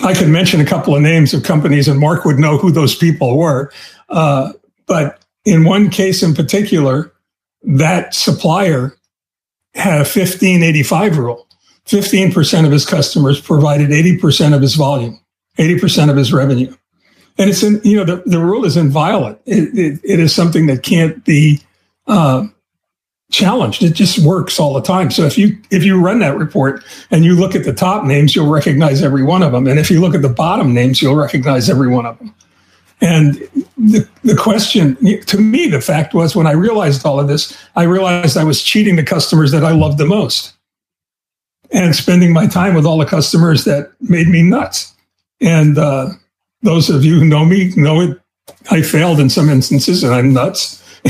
I 0.00 0.14
could 0.14 0.28
mention 0.28 0.60
a 0.60 0.64
couple 0.64 0.94
of 0.94 1.02
names 1.02 1.34
of 1.34 1.42
companies, 1.42 1.88
and 1.88 2.00
Mark 2.00 2.24
would 2.24 2.38
know 2.38 2.56
who 2.56 2.70
those 2.70 2.94
people 2.94 3.36
were. 3.36 3.72
Uh, 4.08 4.52
but 4.86 5.22
in 5.44 5.64
one 5.64 5.90
case 5.90 6.22
in 6.22 6.34
particular, 6.34 7.12
that 7.62 8.14
supplier 8.14 8.96
had 9.74 9.94
a 9.94 10.08
1585 10.08 11.18
rule. 11.18 11.46
15% 11.86 12.66
of 12.66 12.72
his 12.72 12.84
customers 12.84 13.40
provided 13.40 13.90
80% 13.90 14.54
of 14.54 14.60
his 14.60 14.74
volume, 14.74 15.20
80% 15.58 16.10
of 16.10 16.16
his 16.16 16.32
revenue 16.32 16.74
and 17.38 17.48
it's 17.48 17.62
in 17.62 17.80
you 17.84 17.96
know 17.96 18.04
the, 18.04 18.22
the 18.26 18.40
rule 18.40 18.64
is 18.64 18.76
inviolate. 18.76 19.38
It, 19.46 19.78
it, 19.78 20.00
it 20.04 20.20
is 20.20 20.34
something 20.34 20.66
that 20.66 20.82
can't 20.82 21.24
be 21.24 21.60
uh, 22.06 22.46
challenged. 23.30 23.82
It 23.82 23.94
just 23.94 24.18
works 24.18 24.58
all 24.58 24.74
the 24.74 24.82
time. 24.82 25.10
So 25.10 25.24
if 25.24 25.38
you 25.38 25.56
if 25.70 25.84
you 25.84 26.00
run 26.00 26.18
that 26.18 26.36
report 26.36 26.84
and 27.10 27.24
you 27.24 27.34
look 27.34 27.54
at 27.54 27.64
the 27.64 27.72
top 27.72 28.04
names, 28.04 28.34
you'll 28.34 28.50
recognize 28.50 29.02
every 29.02 29.22
one 29.22 29.42
of 29.42 29.52
them, 29.52 29.66
and 29.66 29.78
if 29.78 29.90
you 29.90 30.00
look 30.00 30.14
at 30.14 30.22
the 30.22 30.28
bottom 30.28 30.74
names, 30.74 31.00
you'll 31.00 31.16
recognize 31.16 31.70
every 31.70 31.88
one 31.88 32.06
of 32.06 32.18
them. 32.18 32.34
And 33.00 33.34
the, 33.76 34.08
the 34.24 34.34
question 34.34 34.96
to 35.26 35.38
me, 35.38 35.68
the 35.68 35.80
fact 35.80 36.14
was 36.14 36.34
when 36.34 36.48
I 36.48 36.52
realized 36.52 37.06
all 37.06 37.20
of 37.20 37.28
this, 37.28 37.56
I 37.76 37.84
realized 37.84 38.36
I 38.36 38.42
was 38.42 38.60
cheating 38.60 38.96
the 38.96 39.04
customers 39.04 39.52
that 39.52 39.64
I 39.64 39.70
loved 39.70 39.98
the 39.98 40.06
most 40.06 40.54
and 41.70 41.94
spending 41.94 42.32
my 42.32 42.46
time 42.46 42.74
with 42.74 42.86
all 42.86 42.98
the 42.98 43.06
customers 43.06 43.64
that 43.64 43.92
made 44.00 44.26
me 44.26 44.42
nuts. 44.42 44.94
And 45.40 45.78
uh, 45.78 46.08
those 46.62 46.90
of 46.90 47.04
you 47.04 47.20
who 47.20 47.24
know 47.24 47.44
me 47.44 47.72
know 47.76 48.00
it 48.00 48.20
I 48.70 48.82
failed 48.82 49.20
in 49.20 49.30
some 49.30 49.48
instances 49.48 50.02
and 50.02 50.14
I'm 50.14 50.32
nuts. 50.32 50.82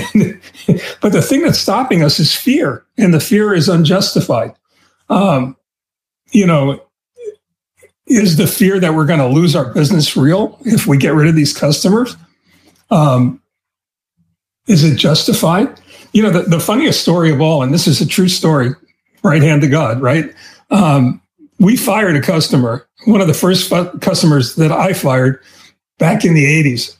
but 1.00 1.12
the 1.12 1.22
thing 1.22 1.42
that's 1.42 1.58
stopping 1.58 2.02
us 2.02 2.20
is 2.20 2.34
fear, 2.34 2.84
and 2.96 3.12
the 3.12 3.20
fear 3.20 3.54
is 3.54 3.68
unjustified. 3.68 4.54
Um, 5.08 5.56
you 6.30 6.46
know, 6.46 6.82
is 8.06 8.36
the 8.36 8.46
fear 8.46 8.78
that 8.80 8.94
we're 8.94 9.06
going 9.06 9.20
to 9.20 9.26
lose 9.26 9.56
our 9.56 9.72
business 9.72 10.16
real 10.16 10.58
if 10.64 10.86
we 10.86 10.98
get 10.98 11.14
rid 11.14 11.28
of 11.28 11.34
these 11.34 11.56
customers? 11.56 12.16
Um, 12.90 13.42
is 14.66 14.84
it 14.84 14.96
justified? 14.96 15.80
You 16.12 16.22
know, 16.22 16.30
the, 16.30 16.42
the 16.42 16.60
funniest 16.60 17.00
story 17.00 17.30
of 17.32 17.40
all, 17.40 17.62
and 17.62 17.72
this 17.72 17.86
is 17.86 18.00
a 18.00 18.06
true 18.06 18.28
story, 18.28 18.70
right 19.22 19.42
hand 19.42 19.62
to 19.62 19.68
God, 19.68 20.00
right? 20.00 20.32
Um, 20.70 21.22
we 21.58 21.76
fired 21.76 22.16
a 22.16 22.20
customer, 22.20 22.88
one 23.06 23.20
of 23.20 23.26
the 23.26 23.34
first 23.34 23.68
fu- 23.68 23.98
customers 23.98 24.54
that 24.56 24.72
I 24.72 24.92
fired 24.92 25.42
back 25.98 26.24
in 26.24 26.34
the 26.34 26.44
80s. 26.44 26.96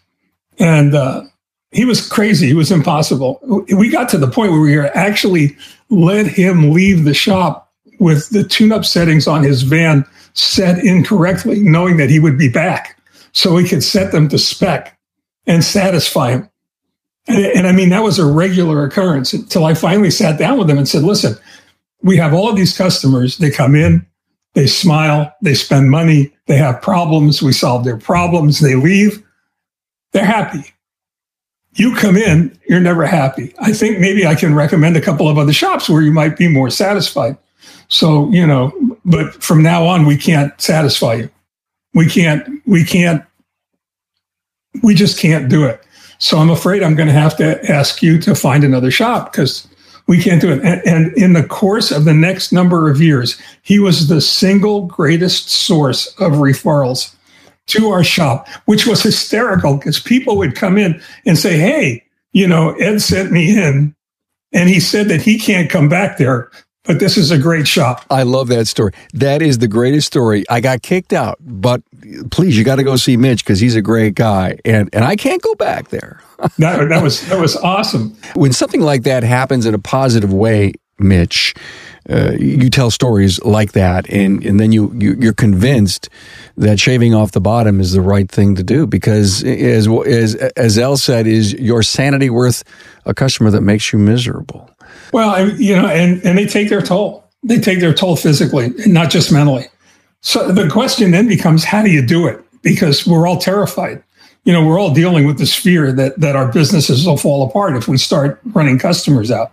And 0.59 0.95
uh, 0.95 1.23
he 1.71 1.85
was 1.85 2.07
crazy. 2.07 2.47
He 2.47 2.55
was 2.55 2.73
impossible. 2.73 3.41
We 3.75 3.91
got 3.91 4.09
to 4.11 4.19
the 4.19 4.31
point 4.31 4.53
where 4.53 4.61
we 4.61 4.79
actually 4.81 5.57
let 5.91 6.27
him 6.27 6.73
leave 6.73 7.05
the 7.05 7.15
shop 7.15 7.73
with 8.01 8.31
the 8.31 8.45
tune 8.45 8.73
up 8.73 8.85
settings 8.85 9.27
on 9.27 9.43
his 9.43 9.63
van 9.63 10.05
set 10.35 10.79
incorrectly, 10.85 11.61
knowing 11.61 11.97
that 11.97 12.11
he 12.11 12.21
would 12.21 12.39
be 12.39 12.49
back. 12.49 13.01
So 13.33 13.55
we 13.55 13.69
could 13.69 13.85
set 13.85 14.13
them 14.13 14.29
to 14.29 14.39
spec 14.39 14.99
and 15.47 15.63
satisfy 15.65 16.33
him. 16.33 16.51
And, 17.27 17.45
and 17.45 17.67
I 17.67 17.73
mean, 17.73 17.91
that 17.91 18.03
was 18.03 18.19
a 18.19 18.27
regular 18.27 18.85
occurrence 18.85 19.33
until 19.33 19.65
I 19.65 19.75
finally 19.75 20.11
sat 20.11 20.39
down 20.39 20.59
with 20.59 20.71
him 20.71 20.79
and 20.79 20.89
said, 20.89 21.03
listen, 21.03 21.37
we 22.03 22.17
have 22.17 22.33
all 22.33 22.49
of 22.49 22.57
these 22.57 22.77
customers. 22.77 23.39
They 23.39 23.51
come 23.51 23.75
in, 23.75 24.07
they 24.55 24.67
smile, 24.67 25.35
they 25.43 25.55
spend 25.55 25.91
money, 25.91 26.33
they 26.47 26.57
have 26.57 26.83
problems. 26.83 27.43
We 27.43 27.53
solve 27.53 27.85
their 27.85 27.99
problems. 27.99 28.61
They 28.61 28.75
leave. 28.75 29.23
They're 30.13 30.25
happy. 30.25 30.65
You 31.75 31.95
come 31.95 32.17
in, 32.17 32.59
you're 32.69 32.81
never 32.81 33.07
happy. 33.07 33.55
I 33.61 33.73
think 33.73 34.01
maybe 34.01 34.27
I 34.27 34.35
can 34.35 34.55
recommend 34.55 34.97
a 34.97 35.01
couple 35.01 35.29
of 35.29 35.39
other 35.39 35.53
shops 35.53 35.89
where 35.89 36.03
you 36.03 36.13
might 36.13 36.37
be 36.37 36.49
more 36.49 36.71
satisfied. 36.71 37.37
So, 37.89 38.29
you 38.31 38.47
know, 38.47 38.73
but 39.05 39.43
from 39.43 39.63
now 39.63 39.87
on, 39.87 40.07
we 40.07 40.17
can't 40.17 40.59
satisfy 40.61 41.15
you. 41.15 41.31
We 41.95 42.09
can't, 42.09 42.63
we 42.67 42.85
can't, 42.85 43.25
we 44.83 44.95
just 44.95 45.19
can't 45.19 45.49
do 45.49 45.65
it. 45.65 45.83
So 46.19 46.39
I'm 46.39 46.51
afraid 46.51 46.83
I'm 46.83 46.97
going 46.97 47.09
to 47.09 47.15
have 47.15 47.37
to 47.37 47.65
ask 47.71 48.03
you 48.03 48.19
to 48.23 48.35
find 48.35 48.65
another 48.65 48.91
shop 48.91 49.31
because 49.31 49.69
we 50.09 50.21
can't 50.21 50.41
do 50.41 50.51
it. 50.51 50.65
And, 50.65 50.83
and, 50.87 51.17
in 51.17 51.35
the 51.35 51.45
course 51.45 51.93
of 51.93 52.05
the 52.05 52.15
next 52.15 52.51
number 52.51 52.91
of 52.91 53.01
years, 53.01 53.41
he 53.63 53.79
was 53.79 54.09
the 54.09 54.21
single 54.21 54.87
greatest 54.87 55.51
source 55.51 56.09
of 56.19 56.33
referrals 56.33 57.15
to 57.67 57.91
our 57.91 58.03
shop, 58.03 58.49
which 58.65 58.87
was 58.87 59.03
hysterical 59.03 59.77
because 59.77 60.01
people 60.01 60.39
would 60.39 60.57
come 60.57 60.79
in 60.79 61.01
and 61.27 61.39
say, 61.39 61.59
Hey, 61.59 62.03
you 62.33 62.49
know, 62.49 62.73
Ed 62.77 63.03
sent 63.03 63.31
me 63.31 63.57
in 63.57 63.95
and 64.53 64.69
he 64.69 64.81
said 64.81 65.09
that 65.09 65.23
he 65.23 65.39
can't 65.39 65.71
come 65.71 65.89
back 65.89 66.17
there 66.17 66.51
but 66.89 66.99
this 66.99 67.19
is 67.19 67.31
a 67.31 67.39
great 67.39 67.69
shop. 67.69 68.05
I 68.11 68.23
love 68.23 68.49
that 68.49 68.67
story. 68.67 68.93
That 69.13 69.43
is 69.43 69.59
the 69.59 69.69
greatest 69.69 70.07
story. 70.07 70.45
I 70.49 70.61
got 70.61 70.83
kicked 70.83 71.13
out, 71.13 71.37
but 71.39 71.83
please, 72.31 72.57
you 72.57 72.65
got 72.65 72.77
to 72.77 72.83
go 72.83 72.97
see 72.97 73.17
Mitch 73.17 73.45
because 73.45 73.61
he's 73.61 73.77
a 73.77 73.83
great 73.83 74.15
guy, 74.15 74.59
and 74.65 74.89
and 74.93 75.05
I 75.05 75.15
can't 75.15 75.43
go 75.43 75.55
back 75.55 75.89
there. 75.91 76.23
that, 76.59 76.89
that 76.89 77.03
was 77.03 77.29
that 77.29 77.39
was 77.39 77.57
awesome. 77.57 78.17
When 78.35 78.53
something 78.53 78.81
like 78.81 79.03
that 79.03 79.23
happens 79.23 79.67
in 79.67 79.75
a 79.75 79.79
positive 79.79 80.33
way, 80.33 80.73
Mitch, 80.99 81.55
uh, 82.09 82.33
you 82.39 82.71
tell 82.71 82.91
stories 82.91 83.39
like 83.45 83.73
that, 83.73 84.09
and 84.09 84.43
and 84.45 84.59
then 84.59 84.73
you, 84.73 84.91
you 84.95 85.15
you're 85.21 85.35
convinced 85.35 86.09
that 86.57 86.81
shaving 86.81 87.15
off 87.15 87.33
the 87.33 87.41
bottom 87.41 87.81
is 87.81 87.93
the 87.93 88.01
right 88.01 88.31
thing 88.31 88.55
to 88.55 88.63
do 88.63 88.87
because 88.87 89.45
as 89.45 89.87
as 89.87 90.35
as 90.35 90.79
El 90.79 90.97
said, 90.97 91.27
is 91.27 91.53
your 91.53 91.83
sanity 91.83 92.31
worth 92.31 92.65
a 93.05 93.13
customer 93.13 93.51
that 93.51 93.61
makes 93.61 93.93
you 93.93 93.99
miserable? 93.99 94.71
Well, 95.13 95.51
you 95.51 95.75
know, 95.75 95.87
and, 95.87 96.25
and 96.25 96.37
they 96.37 96.47
take 96.47 96.69
their 96.69 96.83
toll. 96.83 97.25
They 97.43 97.59
take 97.61 97.81
their 97.81 97.95
toll 97.95 98.17
physically, 98.17 98.71
not 98.87 99.11
just 99.11 99.33
mentally. 99.33 99.67
So 100.21 100.51
the 100.51 100.69
question 100.69 101.13
then 101.13 101.29
becomes, 101.29 101.65
how 101.65 101.83
do 101.83 101.91
you 101.91 102.05
do 102.05 102.27
it? 102.27 102.43
Because 102.63 103.07
we're 103.07 103.27
all 103.27 103.39
terrified. 103.39 104.03
You 104.45 104.53
know, 104.53 104.67
we're 104.67 104.79
all 104.79 104.93
dealing 104.93 105.27
with 105.27 105.39
this 105.39 105.55
fear 105.55 105.93
that 105.93 106.19
that 106.21 106.35
our 106.35 106.51
businesses 106.51 107.07
will 107.07 107.17
fall 107.17 107.47
apart 107.47 107.77
if 107.77 107.87
we 107.87 107.99
start 107.99 108.41
running 108.45 108.79
customers 108.79 109.31
out. 109.31 109.53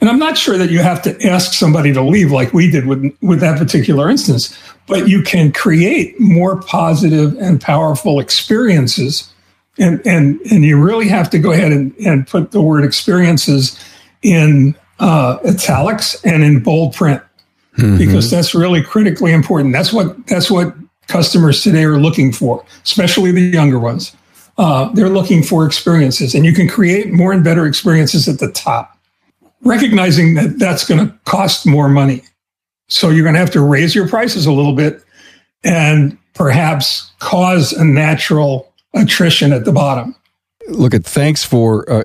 And 0.00 0.08
I'm 0.08 0.18
not 0.18 0.38
sure 0.38 0.56
that 0.56 0.70
you 0.70 0.78
have 0.78 1.02
to 1.02 1.26
ask 1.26 1.52
somebody 1.52 1.92
to 1.92 2.02
leave 2.02 2.30
like 2.30 2.52
we 2.52 2.70
did 2.70 2.86
with, 2.86 3.12
with 3.20 3.40
that 3.40 3.58
particular 3.58 4.08
instance, 4.08 4.56
but 4.86 5.08
you 5.08 5.22
can 5.22 5.52
create 5.52 6.18
more 6.20 6.62
positive 6.62 7.36
and 7.38 7.60
powerful 7.60 8.20
experiences. 8.20 9.32
And, 9.76 10.00
and, 10.06 10.40
and 10.50 10.64
you 10.64 10.80
really 10.80 11.08
have 11.08 11.30
to 11.30 11.38
go 11.38 11.52
ahead 11.52 11.72
and, 11.72 11.94
and 11.98 12.26
put 12.26 12.52
the 12.52 12.62
word 12.62 12.84
experiences 12.84 13.78
in 14.22 14.74
uh, 14.98 15.38
italics 15.44 16.22
and 16.24 16.42
in 16.42 16.60
bold 16.60 16.94
print 16.94 17.22
mm-hmm. 17.78 17.96
because 17.96 18.30
that's 18.30 18.54
really 18.54 18.82
critically 18.82 19.32
important. 19.32 19.72
That's 19.72 19.92
what 19.92 20.26
that's 20.26 20.50
what 20.50 20.74
customers 21.06 21.62
today 21.62 21.84
are 21.84 21.98
looking 21.98 22.32
for, 22.32 22.64
especially 22.84 23.32
the 23.32 23.40
younger 23.40 23.78
ones. 23.78 24.14
Uh, 24.58 24.88
they're 24.92 25.08
looking 25.08 25.42
for 25.42 25.64
experiences, 25.64 26.34
and 26.34 26.44
you 26.44 26.52
can 26.52 26.68
create 26.68 27.12
more 27.12 27.32
and 27.32 27.44
better 27.44 27.64
experiences 27.66 28.28
at 28.28 28.40
the 28.40 28.50
top. 28.50 28.98
Recognizing 29.62 30.34
that 30.34 30.58
that's 30.58 30.84
going 30.84 31.04
to 31.04 31.14
cost 31.24 31.66
more 31.66 31.88
money, 31.88 32.22
so 32.88 33.08
you're 33.10 33.24
going 33.24 33.34
to 33.34 33.40
have 33.40 33.50
to 33.52 33.60
raise 33.60 33.94
your 33.94 34.08
prices 34.08 34.46
a 34.46 34.52
little 34.52 34.74
bit, 34.74 35.02
and 35.64 36.16
perhaps 36.34 37.10
cause 37.18 37.72
a 37.72 37.84
natural 37.84 38.72
attrition 38.94 39.52
at 39.52 39.64
the 39.64 39.72
bottom. 39.72 40.14
Look 40.68 40.94
at 40.94 41.04
thanks 41.04 41.44
for 41.44 41.90
uh, 41.90 42.04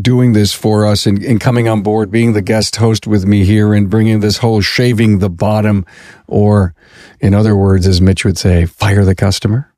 doing 0.00 0.32
this 0.32 0.54
for 0.54 0.86
us 0.86 1.06
and, 1.06 1.22
and, 1.22 1.40
coming 1.40 1.68
on 1.68 1.82
board, 1.82 2.10
being 2.10 2.32
the 2.32 2.42
guest 2.42 2.76
host 2.76 3.06
with 3.06 3.26
me 3.26 3.44
here 3.44 3.74
and 3.74 3.90
bringing 3.90 4.20
this 4.20 4.38
whole 4.38 4.60
shaving 4.60 5.18
the 5.18 5.28
bottom, 5.28 5.84
or 6.26 6.74
in 7.20 7.34
other 7.34 7.54
words, 7.54 7.86
as 7.86 8.00
Mitch 8.00 8.24
would 8.24 8.38
say, 8.38 8.64
fire 8.64 9.04
the 9.04 9.14
customer. 9.14 9.71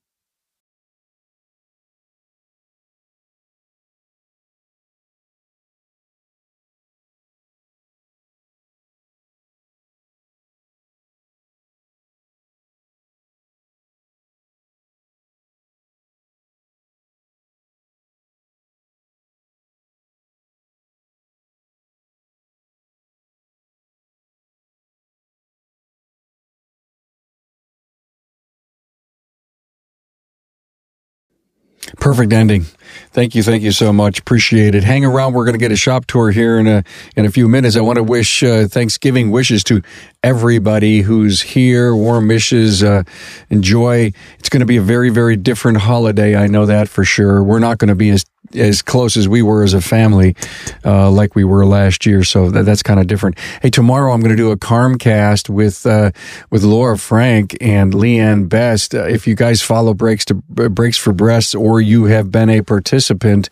Perfect 32.01 32.33
ending. 32.33 32.67
Thank 33.13 33.35
you, 33.35 33.43
thank 33.43 33.63
you 33.63 33.73
so 33.73 33.93
much. 33.93 34.19
Appreciate 34.19 34.75
it. 34.75 34.85
Hang 34.85 35.05
around. 35.05 35.33
We're 35.33 35.45
going 35.45 35.55
to 35.55 35.59
get 35.59 35.73
a 35.73 35.77
shop 35.77 36.07
tour 36.07 36.31
here 36.31 36.59
in 36.59 36.67
a 36.67 36.85
in 37.17 37.25
a 37.25 37.31
few 37.31 37.49
minutes. 37.49 37.77
I 37.77 37.81
want 37.81 37.97
to 37.97 38.03
wish 38.03 38.43
uh, 38.43 38.67
Thanksgiving 38.67 39.31
wishes 39.31 39.65
to 39.65 39.83
everybody 40.23 41.03
who's 41.03 41.43
here. 41.43 41.95
Warm 41.95 42.29
wishes. 42.29 42.83
Uh, 42.83 43.03
enjoy. 43.51 44.13
It's 44.39 44.49
going 44.49 44.61
to 44.61 44.67
be 44.67 44.77
a 44.77 44.83
very 44.83 45.11
very 45.11 45.37
different 45.37 45.79
holiday. 45.79 46.37
I 46.37 46.47
know 46.47 46.67
that 46.67 46.89
for 46.89 47.05
sure. 47.05 47.43
We're 47.43 47.59
not 47.59 47.79
going 47.79 47.89
to 47.89 47.95
be 47.95 48.11
as 48.11 48.25
as 48.55 48.83
close 48.83 49.17
as 49.17 49.29
we 49.29 49.43
were 49.43 49.63
as 49.63 49.75
a 49.75 49.81
family, 49.81 50.37
uh, 50.85 51.11
like 51.11 51.35
we 51.35 51.45
were 51.45 51.67
last 51.67 52.07
year. 52.07 52.25
So 52.25 52.51
that, 52.51 52.65
that's 52.65 52.83
kind 52.83 53.01
of 53.01 53.07
different. 53.07 53.39
Hey, 53.63 53.71
tomorrow 53.71 54.13
I'm 54.13 54.21
going 54.21 54.31
to 54.31 54.37
do 54.37 54.51
a 54.51 54.57
Carmcast 54.57 55.49
with 55.49 55.87
uh, 55.87 56.11
with 56.51 56.63
Laura 56.63 56.99
Frank 56.99 57.57
and 57.61 57.93
Leanne 57.93 58.49
Best. 58.49 58.95
Uh, 58.95 59.05
if 59.05 59.27
you 59.27 59.35
guys 59.35 59.63
follow 59.63 59.95
Brakes 59.95 60.25
to 60.27 60.35
Brakes 60.35 60.97
for 60.97 61.13
Breasts, 61.13 61.55
or 61.55 61.81
you 61.81 62.05
have 62.05 62.31
been 62.31 62.49
a 62.49 62.63
participant, 62.63 63.49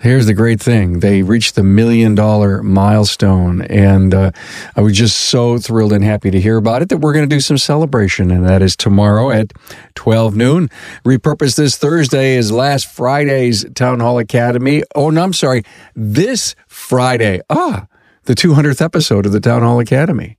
here's 0.00 0.26
the 0.26 0.34
great 0.34 0.60
thing: 0.60 1.00
they 1.00 1.22
reached 1.22 1.54
the 1.54 1.62
million 1.62 2.14
dollar 2.14 2.62
milestone, 2.62 3.62
and 3.62 4.14
uh, 4.14 4.30
I 4.76 4.80
was 4.80 4.96
just 4.96 5.16
so 5.16 5.58
thrilled 5.58 5.92
and 5.92 6.04
happy 6.04 6.30
to 6.30 6.40
hear 6.40 6.56
about 6.56 6.82
it 6.82 6.88
that 6.88 6.98
we're 6.98 7.12
going 7.12 7.28
to 7.28 7.34
do 7.34 7.40
some 7.40 7.58
celebration, 7.58 8.30
and 8.30 8.46
that 8.46 8.62
is 8.62 8.76
tomorrow 8.76 9.30
at 9.30 9.52
12 9.94 10.36
noon. 10.36 10.70
Repurpose 11.04 11.56
this 11.56 11.76
Thursday 11.76 12.36
is 12.36 12.50
last 12.50 12.86
Friday's 12.86 13.64
Town 13.74 14.00
Hall 14.00 14.18
Academy. 14.40 14.82
Oh, 14.94 15.10
no, 15.10 15.22
I'm 15.22 15.34
sorry. 15.34 15.64
This 15.94 16.54
Friday. 16.66 17.40
Ah, 17.50 17.86
the 18.24 18.34
200th 18.34 18.80
episode 18.80 19.26
of 19.26 19.32
the 19.32 19.40
Town 19.40 19.60
Hall 19.60 19.80
Academy. 19.80 20.38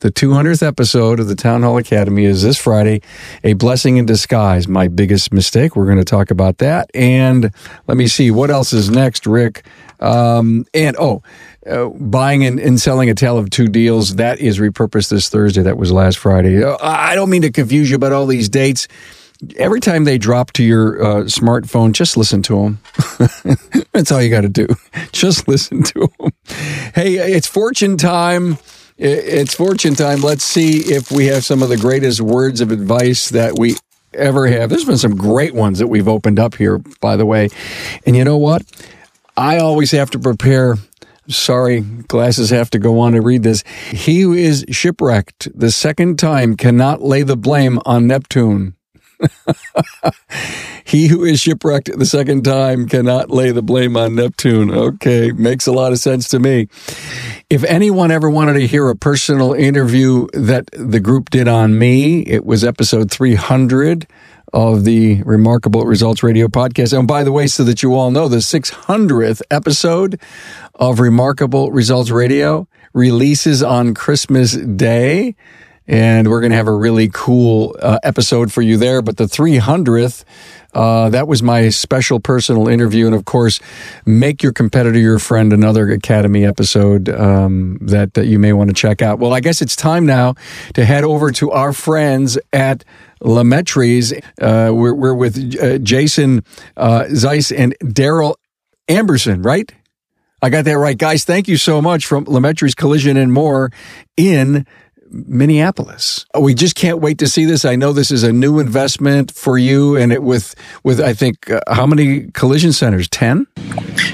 The 0.00 0.10
200th 0.10 0.66
episode 0.66 1.20
of 1.20 1.28
the 1.28 1.34
Town 1.34 1.62
Hall 1.62 1.76
Academy 1.76 2.24
is 2.24 2.42
this 2.42 2.56
Friday. 2.58 3.02
A 3.42 3.52
blessing 3.52 3.98
in 3.98 4.06
disguise, 4.06 4.66
my 4.66 4.88
biggest 4.88 5.32
mistake. 5.32 5.76
We're 5.76 5.84
going 5.84 5.98
to 5.98 6.04
talk 6.04 6.30
about 6.30 6.58
that. 6.58 6.90
And 6.94 7.50
let 7.86 7.96
me 7.96 8.06
see 8.06 8.30
what 8.30 8.50
else 8.50 8.72
is 8.72 8.90
next, 8.90 9.26
Rick. 9.26 9.66
Um, 10.00 10.64
and 10.72 10.96
oh, 10.98 11.22
uh, 11.66 11.86
buying 11.86 12.44
and, 12.44 12.58
and, 12.58 12.80
selling 12.80 13.08
a 13.08 13.14
tale 13.14 13.38
of 13.38 13.48
two 13.50 13.68
deals. 13.68 14.16
That 14.16 14.40
is 14.40 14.58
repurposed 14.58 15.10
this 15.10 15.28
Thursday. 15.28 15.62
That 15.62 15.78
was 15.78 15.92
last 15.92 16.18
Friday. 16.18 16.62
Uh, 16.62 16.76
I 16.80 17.14
don't 17.14 17.30
mean 17.30 17.42
to 17.42 17.52
confuse 17.52 17.90
you 17.90 17.96
about 17.96 18.12
all 18.12 18.26
these 18.26 18.48
dates 18.48 18.88
every 19.56 19.80
time 19.80 20.04
they 20.04 20.18
drop 20.18 20.52
to 20.52 20.64
your 20.64 21.02
uh, 21.02 21.16
smartphone, 21.24 21.92
just 21.92 22.16
listen 22.16 22.42
to 22.42 22.62
them. 22.62 22.78
That's 23.92 24.10
all 24.10 24.22
you 24.22 24.30
got 24.30 24.42
to 24.42 24.48
do. 24.48 24.66
Just 25.12 25.46
listen 25.46 25.82
to 25.84 26.10
them. 26.18 26.32
Hey, 26.94 27.14
it's 27.14 27.46
fortune 27.46 27.96
time. 27.96 28.58
It's 28.96 29.54
fortune 29.54 29.94
time. 29.94 30.20
Let's 30.20 30.44
see 30.44 30.78
if 30.78 31.10
we 31.10 31.26
have 31.26 31.44
some 31.44 31.62
of 31.62 31.68
the 31.68 31.76
greatest 31.76 32.20
words 32.20 32.60
of 32.60 32.72
advice 32.72 33.28
that 33.30 33.58
we 33.58 33.76
ever 34.12 34.46
have. 34.46 34.70
There's 34.70 34.84
been 34.84 34.98
some 34.98 35.16
great 35.16 35.54
ones 35.54 35.78
that 35.78 35.88
we've 35.88 36.08
opened 36.08 36.38
up 36.38 36.54
here, 36.56 36.78
by 37.00 37.16
the 37.16 37.26
way. 37.26 37.48
And 38.06 38.16
you 38.16 38.24
know 38.24 38.36
what? 38.36 38.62
I 39.36 39.58
always 39.58 39.90
have 39.92 40.10
to 40.10 40.18
prepare. 40.18 40.76
Sorry, 41.28 41.80
glasses 41.80 42.50
have 42.50 42.70
to 42.70 42.78
go 42.78 43.00
on 43.00 43.12
to 43.12 43.22
read 43.22 43.42
this. 43.42 43.64
He 43.90 44.20
who 44.20 44.32
is 44.34 44.64
shipwrecked 44.70 45.48
the 45.58 45.70
second 45.70 46.18
time 46.18 46.56
cannot 46.56 47.00
lay 47.00 47.22
the 47.22 47.36
blame 47.36 47.80
on 47.86 48.06
Neptune. 48.06 48.74
he 50.84 51.08
who 51.08 51.24
is 51.24 51.40
shipwrecked 51.40 51.90
the 51.98 52.06
second 52.06 52.44
time 52.44 52.88
cannot 52.88 53.30
lay 53.30 53.50
the 53.50 53.62
blame 53.62 53.96
on 53.96 54.14
Neptune. 54.14 54.70
Okay, 54.72 55.32
makes 55.32 55.66
a 55.66 55.72
lot 55.72 55.92
of 55.92 55.98
sense 55.98 56.28
to 56.28 56.38
me. 56.38 56.68
If 57.50 57.64
anyone 57.64 58.10
ever 58.10 58.30
wanted 58.30 58.54
to 58.54 58.66
hear 58.66 58.88
a 58.88 58.96
personal 58.96 59.52
interview 59.52 60.26
that 60.32 60.68
the 60.72 61.00
group 61.00 61.30
did 61.30 61.48
on 61.48 61.78
me, 61.78 62.20
it 62.22 62.44
was 62.44 62.64
episode 62.64 63.10
300 63.10 64.06
of 64.52 64.84
the 64.84 65.20
Remarkable 65.24 65.84
Results 65.84 66.22
Radio 66.22 66.46
podcast. 66.46 66.96
And 66.96 67.08
by 67.08 67.24
the 67.24 67.32
way, 67.32 67.48
so 67.48 67.64
that 67.64 67.82
you 67.82 67.94
all 67.94 68.10
know, 68.12 68.28
the 68.28 68.36
600th 68.36 69.42
episode 69.50 70.20
of 70.76 71.00
Remarkable 71.00 71.72
Results 71.72 72.10
Radio 72.10 72.68
releases 72.92 73.62
on 73.62 73.94
Christmas 73.94 74.52
Day 74.52 75.34
and 75.86 76.30
we're 76.30 76.40
going 76.40 76.50
to 76.50 76.56
have 76.56 76.68
a 76.68 76.74
really 76.74 77.10
cool 77.12 77.76
uh, 77.80 77.98
episode 78.02 78.52
for 78.52 78.62
you 78.62 78.76
there. 78.76 79.02
But 79.02 79.16
the 79.16 79.24
300th, 79.24 80.24
uh, 80.72 81.10
that 81.10 81.28
was 81.28 81.42
my 81.42 81.68
special 81.68 82.20
personal 82.20 82.68
interview. 82.68 83.06
And 83.06 83.14
of 83.14 83.24
course, 83.24 83.60
make 84.06 84.42
your 84.42 84.52
competitor 84.52 84.98
your 84.98 85.18
friend, 85.18 85.52
another 85.52 85.90
Academy 85.90 86.44
episode 86.44 87.08
um, 87.08 87.78
that, 87.82 88.14
that 88.14 88.26
you 88.26 88.38
may 88.38 88.52
want 88.52 88.70
to 88.70 88.74
check 88.74 89.02
out. 89.02 89.18
Well, 89.18 89.32
I 89.32 89.40
guess 89.40 89.60
it's 89.60 89.76
time 89.76 90.06
now 90.06 90.34
to 90.74 90.84
head 90.84 91.04
over 91.04 91.30
to 91.32 91.50
our 91.50 91.72
friends 91.72 92.38
at 92.52 92.84
LaMettry's. 93.20 94.12
Uh, 94.40 94.70
we're, 94.72 94.94
we're 94.94 95.14
with 95.14 95.58
uh, 95.60 95.78
Jason 95.78 96.44
uh, 96.76 97.06
Zeiss 97.14 97.52
and 97.52 97.76
Daryl 97.80 98.36
Amberson, 98.88 99.44
right? 99.44 99.70
I 100.42 100.50
got 100.50 100.66
that 100.66 100.76
right. 100.76 100.98
Guys, 100.98 101.24
thank 101.24 101.48
you 101.48 101.56
so 101.56 101.80
much 101.80 102.04
from 102.04 102.26
LaMettry's 102.26 102.74
Collision 102.74 103.16
and 103.16 103.32
More 103.32 103.70
in 104.16 104.66
Minneapolis. 105.14 106.26
We 106.38 106.54
just 106.54 106.74
can't 106.74 106.98
wait 106.98 107.18
to 107.18 107.28
see 107.28 107.44
this. 107.44 107.64
I 107.64 107.76
know 107.76 107.92
this 107.92 108.10
is 108.10 108.24
a 108.24 108.32
new 108.32 108.58
investment 108.58 109.30
for 109.30 109.56
you, 109.56 109.96
and 109.96 110.12
it 110.12 110.22
with 110.22 110.54
with 110.82 111.00
I 111.00 111.14
think 111.14 111.50
uh, 111.50 111.60
how 111.68 111.86
many 111.86 112.30
collision 112.32 112.72
centers? 112.72 113.08
Ten. 113.08 113.46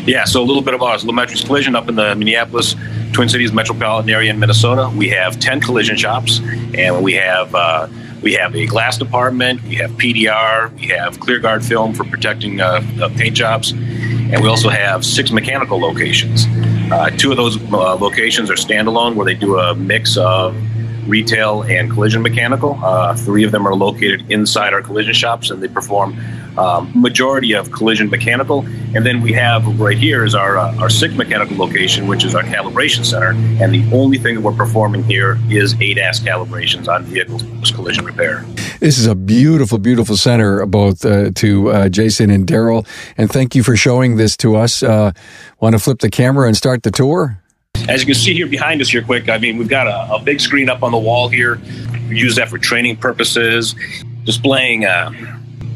Yeah, 0.07 0.25
so 0.25 0.43
a 0.43 0.45
little 0.45 0.63
bit 0.63 0.75
about 0.75 0.97
us. 0.97 1.05
LaMettry's 1.05 1.43
Collision 1.43 1.75
up 1.75 1.89
in 1.89 1.95
the 1.95 2.15
Minneapolis 2.15 2.77
Twin 3.13 3.29
Cities 3.29 3.53
metropolitan 3.53 4.11
area 4.11 4.31
in 4.31 4.39
Minnesota. 4.39 4.93
We 4.95 5.09
have 5.09 5.41
ten 5.41 5.61
collision 5.61 5.97
shops, 5.97 6.41
and 6.75 7.03
we 7.03 7.15
have. 7.15 7.55
Uh, 7.55 7.89
we 8.23 8.35
have 8.35 8.55
a 8.55 8.67
glass 8.67 8.99
department, 8.99 9.63
we 9.63 9.77
have 9.77 9.93
PDR, 9.93 10.75
we 10.79 10.89
have 10.89 11.17
ClearGuard 11.17 11.67
film 11.67 11.95
for 11.95 12.05
protecting 12.05 12.61
uh, 12.61 12.83
paint 13.17 13.35
jobs, 13.35 13.71
and 13.71 14.43
we 14.43 14.47
also 14.47 14.69
have 14.69 15.07
six 15.07 15.31
mechanical 15.31 15.81
locations. 15.81 16.45
Uh, 16.93 17.09
two 17.17 17.31
of 17.31 17.39
those 17.39 17.57
uh, 17.73 17.95
locations 17.95 18.51
are 18.51 18.57
standalone, 18.57 19.15
where 19.15 19.25
they 19.25 19.35
do 19.35 19.59
a 19.59 19.75
mix 19.75 20.19
of 20.19 20.55
retail 21.07 21.63
and 21.63 21.91
collision 21.91 22.23
mechanical. 22.23 22.79
Uh, 22.83 23.15
three 23.15 23.45
of 23.45 23.53
them 23.53 23.67
are 23.67 23.75
located 23.75 24.31
inside 24.31 24.73
our 24.73 24.83
collision 24.83 25.15
shops, 25.15 25.51
and 25.51 25.63
they 25.63 25.69
perform 25.69 26.19
um, 26.59 26.91
majority 26.95 27.53
of 27.53 27.71
collision 27.71 28.11
mechanical. 28.11 28.67
And 28.95 29.07
then 29.07 29.23
we 29.23 29.33
have 29.35 29.81
right 29.81 29.97
here 29.97 30.25
is 30.25 30.35
our 30.35 30.59
uh, 30.59 30.77
our 30.79 30.91
sixth 30.91 31.17
mechanical 31.17 31.57
location, 31.57 32.07
which 32.07 32.25
is 32.25 32.35
our 32.35 32.43
calibration 32.43 33.05
center. 33.05 33.31
And 33.63 33.73
the 33.73 33.89
only 33.93 34.19
thing 34.19 34.35
that 34.37 34.41
we're 34.41 34.53
performing 34.53 35.05
here 35.05 35.39
is 35.49 35.75
ADAS 35.75 36.21
calibrations 36.21 36.89
on 36.89 37.05
vehicles 37.05 37.45
collision 37.71 38.05
repair. 38.05 38.45
This 38.81 38.99
is 38.99 39.07
a 39.07 39.15
beautiful, 39.15 39.79
beautiful 39.79 40.17
center, 40.17 40.65
both 40.67 41.05
uh, 41.05 41.31
to 41.37 41.71
uh, 41.71 41.89
Jason 41.89 42.31
and 42.31 42.47
Daryl. 42.47 42.87
And 43.17 43.31
thank 43.31 43.55
you 43.55 43.63
for 43.63 43.77
showing 43.77 44.17
this 44.17 44.37
to 44.39 44.57
us. 44.57 44.83
Uh, 44.83 45.13
Want 45.61 45.75
to 45.75 45.79
flip 45.79 45.99
the 45.99 46.09
camera 46.09 46.47
and 46.47 46.57
start 46.57 46.85
the 46.85 46.91
tour? 46.91 47.40
As 47.91 48.03
you 48.03 48.07
can 48.07 48.15
see 48.15 48.35
here 48.35 48.47
behind 48.47 48.81
us 48.81 48.89
here 48.89 49.03
quick, 49.03 49.29
I 49.29 49.39
mean, 49.39 49.57
we've 49.57 49.69
got 49.69 49.89
a, 49.89 50.15
a 50.15 50.23
big 50.23 50.41
screen 50.41 50.69
up 50.69 50.85
on 50.85 50.93
the 50.93 50.99
wall 50.99 51.29
here. 51.29 51.61
We 52.09 52.21
use 52.21 52.37
that 52.37 52.49
for 52.49 52.57
training 52.57 52.99
purposes, 52.99 53.75
displaying 54.23 54.85
uh, 54.85 55.11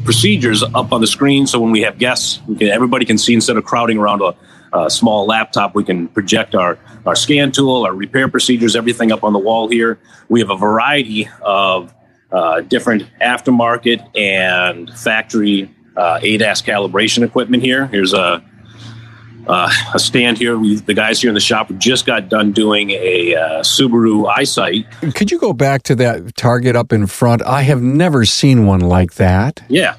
procedures 0.05 0.63
up 0.63 0.93
on 0.93 1.01
the 1.01 1.07
screen. 1.07 1.45
So 1.45 1.59
when 1.59 1.71
we 1.71 1.81
have 1.81 1.97
guests, 1.97 2.39
we 2.47 2.55
can, 2.55 2.69
everybody 2.69 3.03
can 3.03 3.17
see 3.17 3.33
instead 3.33 3.57
of 3.57 3.65
crowding 3.65 3.97
around 3.97 4.21
a, 4.21 4.33
a 4.71 4.89
small 4.89 5.25
laptop, 5.25 5.75
we 5.75 5.83
can 5.83 6.07
project 6.07 6.55
our, 6.55 6.79
our 7.05 7.17
scan 7.17 7.51
tool, 7.51 7.85
our 7.85 7.93
repair 7.93 8.29
procedures, 8.29 8.77
everything 8.77 9.11
up 9.11 9.25
on 9.25 9.33
the 9.33 9.39
wall 9.39 9.67
here. 9.67 9.99
We 10.29 10.39
have 10.39 10.49
a 10.49 10.57
variety 10.57 11.27
of 11.41 11.93
uh, 12.31 12.61
different 12.61 13.03
aftermarket 13.21 14.17
and 14.17 14.89
factory 14.97 15.69
uh, 15.97 16.19
ADAS 16.23 16.63
calibration 16.63 17.25
equipment 17.25 17.61
here. 17.61 17.87
Here's 17.87 18.13
a 18.13 18.41
uh, 19.47 19.71
a 19.93 19.99
stand 19.99 20.37
here. 20.37 20.57
We, 20.57 20.75
the 20.75 20.93
guys 20.93 21.21
here 21.21 21.29
in 21.29 21.33
the 21.33 21.39
shop 21.39 21.71
just 21.77 22.05
got 22.05 22.29
done 22.29 22.51
doing 22.51 22.91
a 22.91 23.35
uh, 23.35 23.61
Subaru 23.61 24.31
EyeSight. 24.33 25.15
Could 25.15 25.31
you 25.31 25.39
go 25.39 25.53
back 25.53 25.83
to 25.83 25.95
that 25.95 26.35
target 26.35 26.75
up 26.75 26.91
in 26.91 27.07
front? 27.07 27.41
I 27.43 27.63
have 27.63 27.81
never 27.81 28.25
seen 28.25 28.65
one 28.65 28.81
like 28.81 29.15
that. 29.15 29.63
Yeah. 29.67 29.95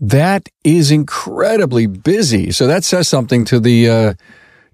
That 0.00 0.48
is 0.62 0.90
incredibly 0.90 1.86
busy. 1.86 2.52
So 2.52 2.66
that 2.66 2.84
says 2.84 3.08
something 3.08 3.44
to 3.46 3.58
the 3.58 3.88
uh, 3.88 4.14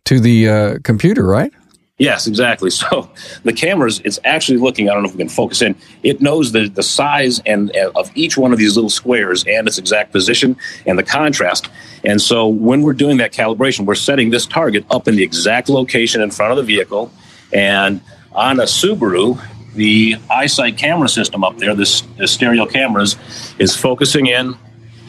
to 0.05 0.21
the 0.21 0.49
uh, 0.49 0.79
computer, 0.85 1.27
right? 1.27 1.53
Yes, 1.99 2.27
exactly. 2.27 2.71
So 2.85 3.09
the 3.45 3.53
cameras, 3.53 4.01
it's 4.05 4.19
actually 4.25 4.59
looking, 4.59 4.91
I 4.91 4.95
don't 4.95 5.05
know 5.05 5.09
if 5.09 5.15
we 5.15 5.19
can 5.19 5.29
focus 5.29 5.63
in, 5.63 5.77
it 6.03 6.21
knows 6.21 6.53
the, 6.53 6.69
the 6.69 6.83
size 6.83 7.41
and 7.47 7.75
uh, 7.77 7.93
of 7.95 8.11
each 8.15 8.37
one 8.37 8.53
of 8.53 8.59
these 8.59 8.75
little 8.75 8.91
squares 8.91 9.45
and 9.47 9.67
its 9.67 9.79
exact 9.79 10.13
position 10.13 10.57
and 10.87 10.99
the 10.99 11.03
contrast. 11.03 11.71
And 12.05 12.21
so 12.21 12.49
when 12.49 12.83
we're 12.83 12.95
doing 12.95 13.19
that 13.19 13.33
calibration, 13.33 13.87
we're 13.87 13.95
setting 13.95 14.31
this 14.31 14.45
target 14.45 14.85
up 14.91 15.09
in 15.09 15.17
the 15.17 15.23
exact 15.23 15.69
location 15.69 16.21
in 16.21 16.31
front 16.31 16.51
of 16.51 16.57
the 16.57 16.65
vehicle. 16.65 17.13
And 17.53 18.01
on 18.33 18.61
a 18.61 18.65
Subaru, 18.65 19.41
the 19.75 20.15
EyeSight 20.15 20.77
camera 20.77 21.09
system 21.09 21.45
up 21.45 21.59
there, 21.59 21.75
this, 21.75 22.03
this 22.19 22.33
stereo 22.33 22.67
cameras, 22.67 23.17
is 23.59 23.77
focusing 23.77 24.27
in 24.27 24.57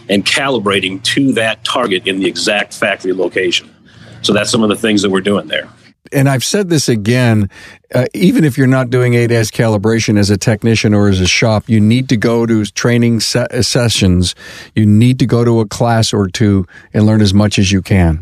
and 0.07 0.23
calibrating 0.23 1.03
to 1.03 1.33
that 1.33 1.65
target 1.65 2.07
in 2.07 2.19
the 2.19 2.27
exact 2.27 2.73
factory 2.73 3.11
location. 3.11 3.73
So 4.21 4.33
that's 4.33 4.51
some 4.51 4.63
of 4.63 4.69
the 4.69 4.75
things 4.75 5.01
that 5.01 5.09
we're 5.09 5.21
doing 5.21 5.47
there 5.47 5.67
and 6.11 6.29
I've 6.29 6.43
said 6.43 6.69
this 6.69 6.89
again, 6.89 7.49
uh, 7.93 8.05
even 8.13 8.43
if 8.43 8.57
you're 8.57 8.67
not 8.67 8.89
doing 8.89 9.13
ADAS 9.13 9.51
calibration 9.51 10.17
as 10.17 10.29
a 10.29 10.37
technician 10.37 10.93
or 10.93 11.07
as 11.07 11.19
a 11.19 11.27
shop, 11.27 11.67
you 11.67 11.79
need 11.79 12.09
to 12.09 12.17
go 12.17 12.45
to 12.45 12.65
training 12.65 13.19
se- 13.19 13.61
sessions. 13.61 14.35
You 14.75 14.85
need 14.85 15.19
to 15.19 15.25
go 15.25 15.43
to 15.43 15.59
a 15.59 15.67
class 15.67 16.13
or 16.13 16.27
two 16.27 16.65
and 16.93 17.05
learn 17.05 17.21
as 17.21 17.33
much 17.33 17.59
as 17.59 17.71
you 17.71 17.81
can. 17.81 18.21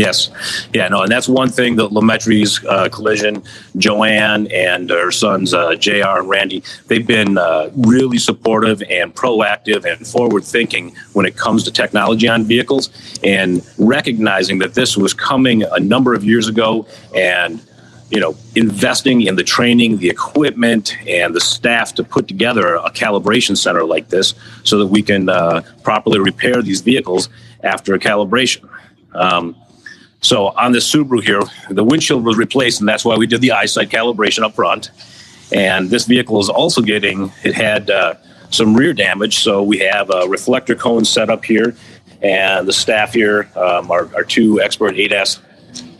Yes, 0.00 0.30
yeah, 0.72 0.88
no, 0.88 1.02
and 1.02 1.12
that's 1.12 1.28
one 1.28 1.50
thing 1.50 1.76
that 1.76 1.92
LaMettry's 1.92 2.64
uh, 2.64 2.88
Collision, 2.88 3.42
Joanne 3.76 4.46
and 4.50 4.88
her 4.88 5.10
sons 5.10 5.52
uh, 5.52 5.74
Jr. 5.74 6.20
and 6.20 6.26
Randy, 6.26 6.62
they've 6.86 7.06
been 7.06 7.36
uh, 7.36 7.70
really 7.76 8.16
supportive 8.16 8.82
and 8.88 9.14
proactive 9.14 9.84
and 9.84 10.06
forward 10.06 10.42
thinking 10.42 10.96
when 11.12 11.26
it 11.26 11.36
comes 11.36 11.64
to 11.64 11.70
technology 11.70 12.28
on 12.28 12.44
vehicles, 12.44 12.88
and 13.22 13.62
recognizing 13.76 14.58
that 14.60 14.72
this 14.72 14.96
was 14.96 15.12
coming 15.12 15.64
a 15.64 15.78
number 15.78 16.14
of 16.14 16.24
years 16.24 16.48
ago, 16.48 16.86
and 17.14 17.60
you 18.10 18.20
know, 18.20 18.34
investing 18.56 19.20
in 19.20 19.36
the 19.36 19.44
training, 19.44 19.98
the 19.98 20.08
equipment, 20.08 20.96
and 21.06 21.34
the 21.34 21.40
staff 21.42 21.92
to 21.96 22.02
put 22.02 22.26
together 22.26 22.76
a 22.76 22.90
calibration 22.90 23.54
center 23.54 23.84
like 23.84 24.08
this, 24.08 24.32
so 24.64 24.78
that 24.78 24.86
we 24.86 25.02
can 25.02 25.28
uh, 25.28 25.60
properly 25.82 26.18
repair 26.18 26.62
these 26.62 26.80
vehicles 26.80 27.28
after 27.62 27.98
calibration. 27.98 28.66
Um, 29.12 29.56
so 30.20 30.48
on 30.48 30.72
this 30.72 30.90
Subaru 30.92 31.22
here, 31.22 31.40
the 31.70 31.84
windshield 31.84 32.24
was 32.24 32.36
replaced, 32.36 32.80
and 32.80 32.88
that's 32.88 33.04
why 33.04 33.16
we 33.16 33.26
did 33.26 33.40
the 33.40 33.48
EyeSight 33.48 33.88
calibration 33.88 34.42
up 34.42 34.54
front. 34.54 34.90
And 35.52 35.90
this 35.90 36.04
vehicle 36.06 36.38
is 36.40 36.48
also 36.48 36.82
getting, 36.82 37.32
it 37.42 37.54
had 37.54 37.90
uh, 37.90 38.14
some 38.50 38.74
rear 38.74 38.92
damage, 38.92 39.38
so 39.38 39.62
we 39.62 39.78
have 39.78 40.10
a 40.10 40.28
reflector 40.28 40.74
cone 40.74 41.04
set 41.04 41.30
up 41.30 41.44
here. 41.44 41.74
And 42.22 42.68
the 42.68 42.72
staff 42.72 43.14
here, 43.14 43.50
um, 43.56 43.90
our, 43.90 44.14
our, 44.14 44.24
two 44.24 44.60
expert 44.60 44.94
ADAS 44.94 45.40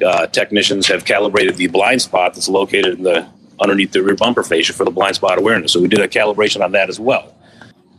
uh, 0.05 0.27
technicians, 0.27 0.87
have 0.89 1.07
calibrated 1.07 1.57
the 1.57 1.69
blind 1.69 2.03
spot 2.03 2.35
that's 2.35 2.49
located 2.49 2.99
in 2.99 3.05
the 3.05 3.27
underneath 3.59 3.93
the 3.93 4.03
rear 4.03 4.17
bumper 4.17 4.43
fascia 4.43 4.75
for 4.75 4.85
the 4.85 4.91
blind 4.91 5.17
spot 5.17 5.39
awareness. 5.39 5.73
So 5.73 5.81
we 5.81 5.89
did 5.89 6.01
a 6.01 6.09
calibration 6.09 6.63
on 6.63 6.73
that 6.73 6.91
as 6.91 7.01
well 7.01 7.35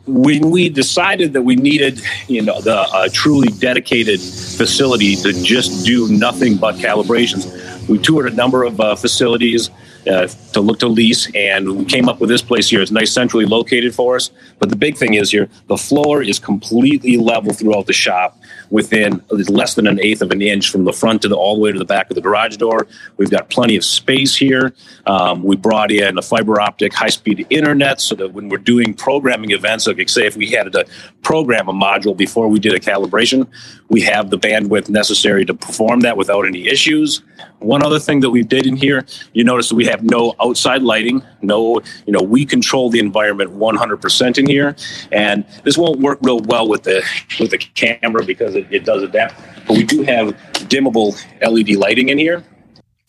when 0.08 0.50
we 0.50 0.70
decided 0.70 1.34
that 1.34 1.44
we 1.44 1.56
needed, 1.56 2.02
you 2.28 2.42
know, 2.42 2.60
the 2.62 2.78
uh, 2.78 3.08
truly 3.14 3.50
dedicated 3.60 4.20
facility 4.20 5.16
to 5.18 5.32
just 5.44 5.86
do 5.86 6.08
nothing 6.10 6.58
but 6.58 6.76
calibrations, 6.76 7.48
we 7.88 7.98
toured 7.98 8.32
a 8.32 8.36
number 8.36 8.64
of 8.64 8.80
uh, 8.80 8.96
facilities, 8.96 9.70
uh, 10.08 10.28
to 10.54 10.62
look 10.62 10.80
to 10.80 10.88
lease, 10.88 11.30
and 11.36 11.78
we 11.78 11.86
came 11.86 12.10
up 12.10 12.20
with 12.20 12.30
this 12.30 12.42
place 12.42 12.70
here. 12.70 12.82
It's 12.82 12.92
nice, 12.92 13.12
centrally 13.12 13.46
located 13.46 13.94
for 13.94 14.16
us. 14.16 14.32
But 14.60 14.70
the 14.70 14.76
big 14.76 14.98
thing 14.98 15.14
is 15.14 15.32
here, 15.32 15.50
the 15.68 15.78
floor 15.78 16.24
is 16.24 16.40
completely 16.40 17.18
level 17.18 17.54
throughout 17.54 17.86
the 17.86 17.94
shop, 17.94 18.38
within 18.72 19.22
less 19.30 19.76
than 19.76 19.86
an 19.86 20.00
eighth 20.00 20.22
of 20.22 20.32
an 20.32 20.42
inch 20.42 20.72
from 20.72 20.86
the 20.86 20.94
front 20.94 21.22
to 21.22 21.28
the 21.28 21.36
all 21.36 21.56
the 21.56 21.62
way 21.62 21.72
to 21.72 21.78
the 21.78 21.86
back 21.86 22.10
of 22.10 22.16
the 22.16 22.22
garage 22.22 22.58
door. 22.58 22.88
We've 23.18 23.30
got 23.30 23.50
plenty 23.50 23.76
of 23.76 23.84
space 23.84 24.36
here. 24.36 24.74
Um, 25.06 25.44
we 25.44 25.58
brought 25.58 25.92
in 25.92 26.18
a 26.18 26.22
fiber 26.22 26.60
optic 26.60 26.94
high 26.94 27.10
speed 27.10 27.46
internet 27.50 28.00
so 28.00 28.16
that 28.16 28.34
when 28.34 28.50
we're 28.50 28.58
doing 28.58 28.94
programming 28.94 29.52
events, 29.52 29.88
like 29.88 30.10
say 30.10 30.26
if 30.26 30.38
we 30.38 30.50
had 30.50 30.72
to 30.72 30.86
program 31.22 31.68
a 31.68 31.74
module 31.74 32.16
before 32.16 32.48
we 32.48 32.60
did 32.60 32.74
a 32.74 32.80
calibration, 32.80 33.48
we 33.90 34.02
have 34.02 34.30
the 34.30 34.40
bandwidth 34.40 34.90
necessary 34.90 35.46
to 35.46 35.54
perform 35.54 36.00
that 36.02 36.16
without 36.16 36.48
any 36.48 36.68
issues. 36.68 37.22
One 37.60 37.84
other 37.84 38.00
thing 38.00 38.22
that 38.22 38.30
we 38.30 38.44
did 38.44 38.66
in 38.66 38.76
here, 38.76 39.06
you 39.34 39.44
notice 39.44 39.70
that 39.70 39.76
we 39.76 39.86
have 39.86 40.02
no 40.02 40.34
outside 40.40 40.82
lighting, 40.82 41.22
no, 41.42 41.82
you 42.06 42.14
know, 42.14 42.22
we 42.22 42.46
control 42.46 42.90
the 42.90 43.00
environment 43.00 43.52
100% 43.52 44.38
in 44.38 44.48
here, 44.48 44.76
and 45.12 45.46
this 45.64 45.78
won't 45.78 46.00
work 46.00 46.20
real 46.22 46.40
well 46.40 46.68
with 46.68 46.84
the 46.84 47.04
with 47.40 47.52
the 47.52 47.58
camera 47.58 48.24
because 48.24 48.56
it 48.70 48.86
does 48.86 49.04
adapt. 49.04 49.36
But 49.68 49.78
we 49.78 49.84
do 49.84 50.04
have 50.04 50.36
dimmable 50.70 51.16
LED 51.42 51.78
lighting 51.78 52.10
in 52.10 52.18
here. 52.18 52.44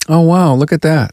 Oh 0.08 0.20
wow! 0.20 0.54
Look 0.54 0.72
at 0.72 0.82
that 0.82 1.12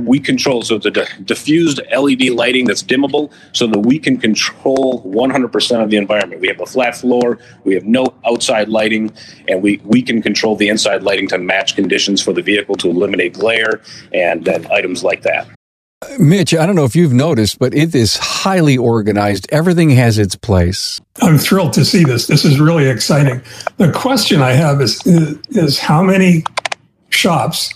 we 0.00 0.20
control 0.20 0.62
so 0.62 0.76
it's 0.76 0.86
a 0.86 0.90
diffused 1.22 1.80
led 1.96 2.22
lighting 2.30 2.66
that's 2.66 2.82
dimmable 2.82 3.32
so 3.52 3.66
that 3.66 3.80
we 3.80 3.98
can 3.98 4.16
control 4.16 5.02
100% 5.04 5.82
of 5.82 5.90
the 5.90 5.96
environment 5.96 6.40
we 6.40 6.48
have 6.48 6.60
a 6.60 6.66
flat 6.66 6.96
floor 6.96 7.38
we 7.64 7.74
have 7.74 7.84
no 7.84 8.06
outside 8.26 8.68
lighting 8.68 9.12
and 9.48 9.62
we, 9.62 9.78
we 9.84 10.02
can 10.02 10.22
control 10.22 10.56
the 10.56 10.68
inside 10.68 11.02
lighting 11.02 11.28
to 11.28 11.38
match 11.38 11.74
conditions 11.74 12.22
for 12.22 12.32
the 12.32 12.42
vehicle 12.42 12.74
to 12.74 12.88
eliminate 12.88 13.34
glare 13.34 13.80
and 14.12 14.44
then 14.44 14.66
items 14.70 15.02
like 15.02 15.22
that 15.22 15.48
Mitch, 16.18 16.54
I 16.54 16.64
don't 16.64 16.76
know 16.76 16.84
if 16.84 16.94
you've 16.94 17.12
noticed, 17.12 17.58
but 17.58 17.74
it 17.74 17.94
is 17.94 18.16
highly 18.16 18.78
organized. 18.78 19.48
Everything 19.50 19.90
has 19.90 20.18
its 20.18 20.36
place. 20.36 21.00
I'm 21.22 21.38
thrilled 21.38 21.72
to 21.74 21.84
see 21.84 22.04
this. 22.04 22.28
This 22.28 22.44
is 22.44 22.60
really 22.60 22.88
exciting. 22.88 23.42
The 23.78 23.90
question 23.92 24.40
I 24.40 24.52
have 24.52 24.80
is 24.80 25.04
is, 25.06 25.78
how 25.78 26.02
many 26.02 26.44
shops 27.10 27.72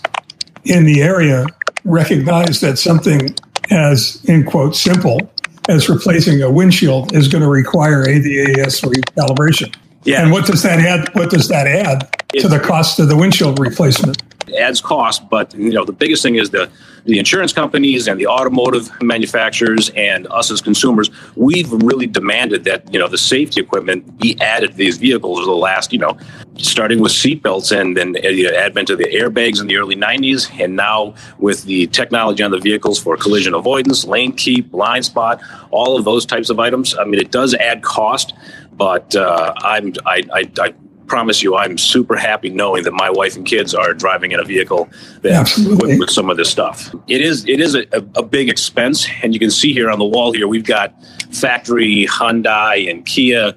in 0.63 0.85
the 0.85 1.01
area 1.01 1.45
recognize 1.83 2.61
that 2.61 2.77
something 2.77 3.35
as, 3.69 4.23
in 4.25 4.45
quote, 4.45 4.75
simple 4.75 5.19
as 5.67 5.89
replacing 5.89 6.41
a 6.41 6.49
windshield 6.49 7.13
is 7.13 7.27
going 7.27 7.41
to 7.41 7.49
require 7.49 8.05
ADAS 8.05 8.81
recalibration. 8.83 9.75
Yeah. 10.05 10.23
And 10.23 10.31
what 10.31 10.45
does 10.45 10.63
that 10.63 10.79
add? 10.79 11.13
What 11.15 11.29
does 11.29 11.47
that 11.47 11.67
add 11.67 12.09
to 12.39 12.47
the 12.47 12.59
cost 12.59 12.99
of 12.99 13.07
the 13.09 13.15
windshield 13.15 13.59
replacement? 13.59 14.21
It 14.47 14.55
adds 14.55 14.81
cost, 14.81 15.29
but 15.29 15.53
you 15.55 15.71
know 15.71 15.85
the 15.85 15.93
biggest 15.93 16.21
thing 16.23 16.35
is 16.35 16.49
the 16.49 16.69
the 17.05 17.19
insurance 17.19 17.51
companies 17.51 18.07
and 18.07 18.19
the 18.19 18.27
automotive 18.27 18.89
manufacturers 19.01 19.89
and 19.89 20.25
us 20.27 20.49
as 20.51 20.61
consumers, 20.61 21.09
we've 21.35 21.71
really 21.71 22.07
demanded 22.07 22.63
that 22.63 22.91
you 22.93 22.99
know 22.99 23.07
the 23.07 23.17
safety 23.17 23.59
equipment 23.61 24.19
be 24.19 24.39
added 24.39 24.71
to 24.71 24.77
these 24.77 24.97
vehicles 24.97 25.39
over 25.39 25.45
the 25.45 25.51
last 25.51 25.91
you 25.91 25.99
know 25.99 26.17
starting 26.57 26.99
with 26.99 27.11
seatbelts 27.11 27.77
and 27.77 27.97
then 27.97 28.11
the 28.13 28.47
advent 28.55 28.89
of 28.89 28.97
the 28.97 29.05
airbags 29.05 29.59
in 29.59 29.67
the 29.67 29.75
early 29.75 29.95
90s 29.95 30.49
and 30.59 30.75
now 30.75 31.13
with 31.39 31.63
the 31.63 31.87
technology 31.87 32.43
on 32.43 32.51
the 32.51 32.59
vehicles 32.59 33.01
for 33.01 33.17
collision 33.17 33.55
avoidance 33.55 34.05
lane 34.05 34.31
keep 34.31 34.69
blind 34.69 35.03
spot 35.03 35.41
all 35.71 35.97
of 35.97 36.05
those 36.05 36.27
types 36.27 36.51
of 36.51 36.59
items 36.59 36.95
i 36.99 37.03
mean 37.03 37.19
it 37.19 37.31
does 37.31 37.55
add 37.55 37.81
cost 37.81 38.33
but 38.77 39.15
uh, 39.15 39.53
I'm 39.57 39.93
I, 40.05 40.23
I, 40.33 40.51
I 40.59 40.73
promise 41.07 41.43
you, 41.43 41.55
I'm 41.55 41.77
super 41.77 42.15
happy 42.15 42.49
knowing 42.49 42.83
that 42.83 42.93
my 42.93 43.09
wife 43.09 43.35
and 43.35 43.45
kids 43.45 43.75
are 43.75 43.93
driving 43.93 44.31
in 44.31 44.39
a 44.39 44.43
vehicle 44.43 44.89
that 45.21 45.51
with, 45.79 45.99
with, 45.99 46.09
some 46.09 46.29
of 46.29 46.37
this 46.37 46.49
stuff. 46.49 46.93
It 47.07 47.21
is 47.21 47.45
it 47.47 47.59
is 47.59 47.75
a, 47.75 47.85
a, 48.15 48.23
big 48.23 48.49
expense, 48.49 49.07
and 49.21 49.33
you 49.33 49.39
can 49.39 49.51
see 49.51 49.73
here 49.73 49.89
on 49.89 49.99
the 49.99 50.05
wall 50.05 50.31
here 50.31 50.47
we've 50.47 50.65
got 50.65 50.93
factory 51.31 52.07
Hyundai 52.09 52.89
and 52.89 53.05
Kia 53.05 53.55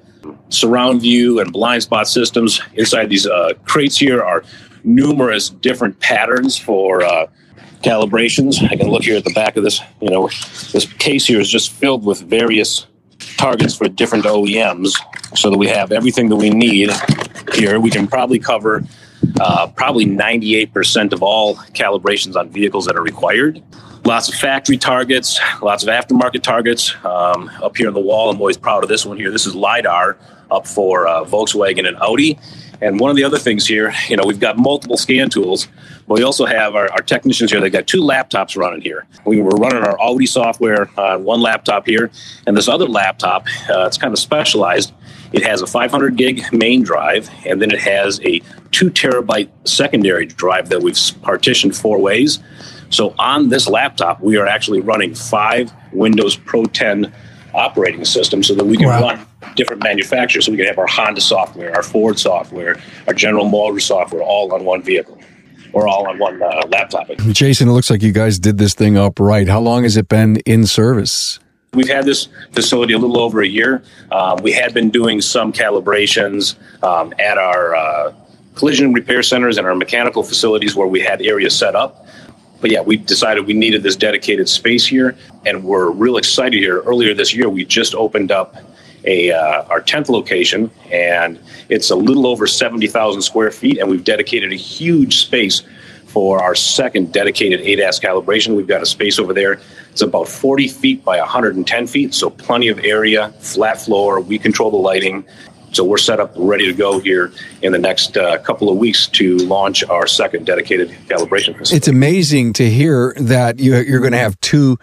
surround 0.49 1.01
view 1.01 1.39
and 1.39 1.51
blind 1.51 1.83
spot 1.83 2.07
systems 2.07 2.61
inside 2.73 3.09
these 3.09 3.25
uh, 3.25 3.53
crates. 3.65 3.97
Here 3.97 4.21
are 4.21 4.43
numerous 4.83 5.49
different 5.49 5.99
patterns 5.99 6.57
for. 6.57 7.03
Uh, 7.03 7.27
calibrations. 7.83 8.59
I 8.71 8.75
can 8.75 8.89
look 8.89 9.03
here 9.03 9.17
at 9.17 9.23
the 9.23 9.33
back 9.33 9.55
of 9.55 9.63
this. 9.63 9.79
You 10.01 10.09
know, 10.09 10.29
this 10.71 10.91
case 10.97 11.27
here 11.27 11.39
is 11.39 11.47
just 11.47 11.71
filled 11.71 12.03
with 12.03 12.21
various 12.21 12.87
targets 13.37 13.75
for 13.75 13.87
different 13.87 14.25
OEMs 14.25 14.93
so 15.37 15.49
that 15.49 15.57
we 15.57 15.67
have 15.67 15.91
everything 15.91 16.29
that 16.29 16.35
we 16.35 16.49
need 16.49 16.89
here. 17.53 17.79
We 17.79 17.89
can 17.89 18.07
probably 18.07 18.39
cover 18.39 18.83
uh, 19.39 19.67
probably 19.67 20.05
98% 20.05 21.13
of 21.13 21.23
all 21.23 21.55
calibrations 21.55 22.35
on 22.35 22.49
vehicles 22.49 22.85
that 22.85 22.95
are 22.95 23.01
required. 23.01 23.61
Lots 24.05 24.29
of 24.29 24.35
factory 24.35 24.77
targets, 24.77 25.39
lots 25.61 25.83
of 25.83 25.89
aftermarket 25.89 26.41
targets. 26.41 26.95
Um, 27.03 27.49
up 27.61 27.75
here 27.75 27.87
on 27.87 27.93
the 27.93 27.99
wall, 27.99 28.29
I'm 28.29 28.37
always 28.37 28.57
proud 28.57 28.83
of 28.83 28.89
this 28.89 29.05
one 29.05 29.17
here. 29.17 29.31
This 29.31 29.45
is 29.45 29.55
LiDAR 29.55 30.17
up 30.49 30.65
for 30.65 31.07
uh, 31.07 31.25
Volkswagen 31.25 31.87
and 31.87 31.97
Audi. 31.97 32.39
And 32.81 32.99
one 32.99 33.09
of 33.09 33.15
the 33.15 33.23
other 33.23 33.39
things 33.39 33.65
here, 33.65 33.93
you 34.07 34.17
know, 34.17 34.23
we've 34.25 34.39
got 34.39 34.57
multiple 34.57 34.97
scan 34.97 35.29
tools, 35.29 35.67
but 36.07 36.15
we 36.15 36.23
also 36.23 36.45
have 36.45 36.75
our, 36.75 36.91
our 36.91 37.01
technicians 37.01 37.51
here. 37.51 37.59
They've 37.59 37.71
got 37.71 37.87
two 37.87 38.01
laptops 38.01 38.55
running 38.55 38.81
here. 38.81 39.07
We 39.25 39.41
were 39.41 39.51
running 39.51 39.83
our 39.83 39.99
Audi 39.99 40.25
software 40.25 40.89
on 40.99 41.23
one 41.23 41.41
laptop 41.41 41.87
here, 41.87 42.11
and 42.45 42.55
this 42.55 42.67
other 42.67 42.85
laptop, 42.85 43.47
uh, 43.69 43.85
it's 43.85 43.97
kind 43.97 44.13
of 44.13 44.19
specialized. 44.19 44.93
It 45.33 45.43
has 45.43 45.61
a 45.61 45.67
500 45.67 46.15
gig 46.15 46.43
main 46.53 46.83
drive, 46.83 47.29
and 47.45 47.61
then 47.61 47.71
it 47.71 47.79
has 47.79 48.21
a 48.23 48.41
two 48.71 48.89
terabyte 48.89 49.49
secondary 49.65 50.25
drive 50.25 50.69
that 50.69 50.81
we've 50.81 50.97
partitioned 51.21 51.75
four 51.75 51.99
ways. 51.99 52.39
So 52.89 53.13
on 53.19 53.49
this 53.49 53.67
laptop, 53.67 54.21
we 54.21 54.37
are 54.37 54.47
actually 54.47 54.79
running 54.79 55.13
five 55.13 55.73
Windows 55.91 56.37
Pro 56.37 56.65
10 56.65 57.11
operating 57.53 58.05
system 58.05 58.43
so 58.43 58.53
that 58.55 58.65
we 58.65 58.77
can 58.77 58.87
wow. 58.87 59.01
run 59.01 59.27
different 59.55 59.83
manufacturers. 59.83 60.45
So 60.45 60.51
we 60.51 60.57
can 60.57 60.67
have 60.67 60.77
our 60.77 60.87
Honda 60.87 61.21
software, 61.21 61.75
our 61.75 61.83
Ford 61.83 62.19
software, 62.19 62.79
our 63.07 63.13
General 63.13 63.47
Motors 63.47 63.85
software 63.85 64.21
all 64.21 64.53
on 64.53 64.65
one 64.65 64.81
vehicle 64.81 65.19
or 65.73 65.87
all 65.87 66.07
on 66.07 66.17
one 66.17 66.41
uh, 66.41 66.63
laptop. 66.69 67.07
Jason, 67.31 67.67
it 67.67 67.71
looks 67.71 67.89
like 67.89 68.01
you 68.01 68.11
guys 68.11 68.39
did 68.39 68.57
this 68.57 68.73
thing 68.73 68.97
up 68.97 69.19
right. 69.19 69.47
How 69.47 69.59
long 69.59 69.83
has 69.83 69.97
it 69.97 70.07
been 70.07 70.37
in 70.45 70.65
service? 70.65 71.39
We've 71.73 71.89
had 71.89 72.05
this 72.05 72.29
facility 72.53 72.93
a 72.93 72.97
little 72.97 73.19
over 73.19 73.41
a 73.41 73.47
year. 73.47 73.83
Um, 74.11 74.39
we 74.41 74.51
had 74.51 74.73
been 74.73 74.89
doing 74.89 75.21
some 75.21 75.51
calibrations 75.51 76.55
um, 76.83 77.13
at 77.19 77.37
our 77.37 77.75
uh, 77.75 78.13
collision 78.55 78.93
repair 78.93 79.21
centers 79.21 79.57
and 79.57 79.67
our 79.67 79.75
mechanical 79.75 80.23
facilities 80.23 80.75
where 80.75 80.87
we 80.87 80.99
had 80.99 81.21
areas 81.21 81.55
set 81.55 81.75
up. 81.75 82.07
But 82.59 82.71
yeah, 82.71 82.81
we 82.81 82.97
decided 82.97 83.45
we 83.45 83.53
needed 83.53 83.83
this 83.83 83.95
dedicated 83.95 84.49
space 84.49 84.85
here, 84.85 85.15
and 85.45 85.63
we're 85.63 85.91
real 85.91 86.17
excited 86.17 86.59
here. 86.59 86.81
Earlier 86.81 87.13
this 87.13 87.33
year, 87.33 87.49
we 87.49 87.65
just 87.65 87.93
opened 87.93 88.31
up 88.31 88.55
a 89.05 89.31
uh, 89.31 89.63
our 89.69 89.81
tenth 89.81 90.09
location, 90.09 90.71
and 90.91 91.39
it's 91.69 91.89
a 91.89 91.95
little 91.95 92.25
over 92.25 92.47
seventy 92.47 92.87
thousand 92.87 93.21
square 93.21 93.51
feet, 93.51 93.77
and 93.77 93.89
we've 93.89 94.03
dedicated 94.03 94.51
a 94.51 94.55
huge 94.55 95.17
space 95.17 95.61
for 96.07 96.41
our 96.41 96.55
second 96.55 97.13
dedicated 97.13 97.59
ADAS 97.61 98.01
calibration. 98.01 98.55
We've 98.55 98.67
got 98.67 98.81
a 98.81 98.85
space 98.85 99.19
over 99.19 99.33
there. 99.33 99.59
It's 99.91 100.01
about 100.01 100.27
40 100.27 100.67
feet 100.69 101.03
by 101.03 101.19
110 101.19 101.87
feet, 101.87 102.13
so 102.13 102.29
plenty 102.29 102.69
of 102.69 102.79
area, 102.79 103.29
flat 103.39 103.81
floor. 103.81 104.19
We 104.21 104.39
control 104.39 104.71
the 104.71 104.77
lighting. 104.77 105.25
So 105.71 105.83
we're 105.83 105.97
set 105.97 106.19
up, 106.19 106.33
ready 106.35 106.65
to 106.65 106.73
go 106.73 106.99
here 106.99 107.31
in 107.61 107.71
the 107.71 107.77
next 107.77 108.17
uh, 108.17 108.37
couple 108.39 108.69
of 108.69 108.77
weeks 108.77 109.07
to 109.07 109.37
launch 109.37 109.83
our 109.83 110.07
second 110.07 110.45
dedicated 110.45 110.89
calibration 111.07 111.57
facility. 111.57 111.75
It's 111.75 111.87
amazing 111.87 112.53
to 112.53 112.69
hear 112.69 113.13
that 113.17 113.59
you, 113.59 113.75
are 113.75 113.99
going 113.99 114.13
to 114.13 114.17
have 114.17 114.39
two 114.41 114.77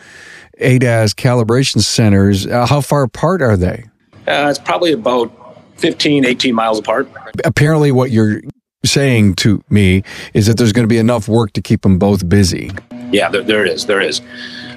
ADAS 0.60 1.14
calibration 1.14 1.80
centers. 1.80 2.46
Uh, 2.46 2.66
how 2.66 2.80
far 2.80 3.02
apart 3.02 3.42
are 3.42 3.56
they? 3.56 3.84
Uh, 4.26 4.48
it's 4.50 4.58
probably 4.58 4.92
about 4.92 5.32
15, 5.76 6.24
18 6.24 6.54
miles 6.54 6.78
apart. 6.78 7.08
Apparently, 7.44 7.90
what 7.90 8.10
you're 8.10 8.40
saying 8.84 9.34
to 9.34 9.62
me 9.70 10.02
is 10.34 10.46
that 10.46 10.56
there's 10.56 10.72
going 10.72 10.84
to 10.84 10.88
be 10.88 10.98
enough 10.98 11.28
work 11.28 11.52
to 11.54 11.62
keep 11.62 11.82
them 11.82 11.98
both 11.98 12.28
busy. 12.28 12.70
Yeah, 13.10 13.28
there, 13.30 13.42
there 13.42 13.64
is. 13.64 13.86
There 13.86 14.00
is. 14.00 14.20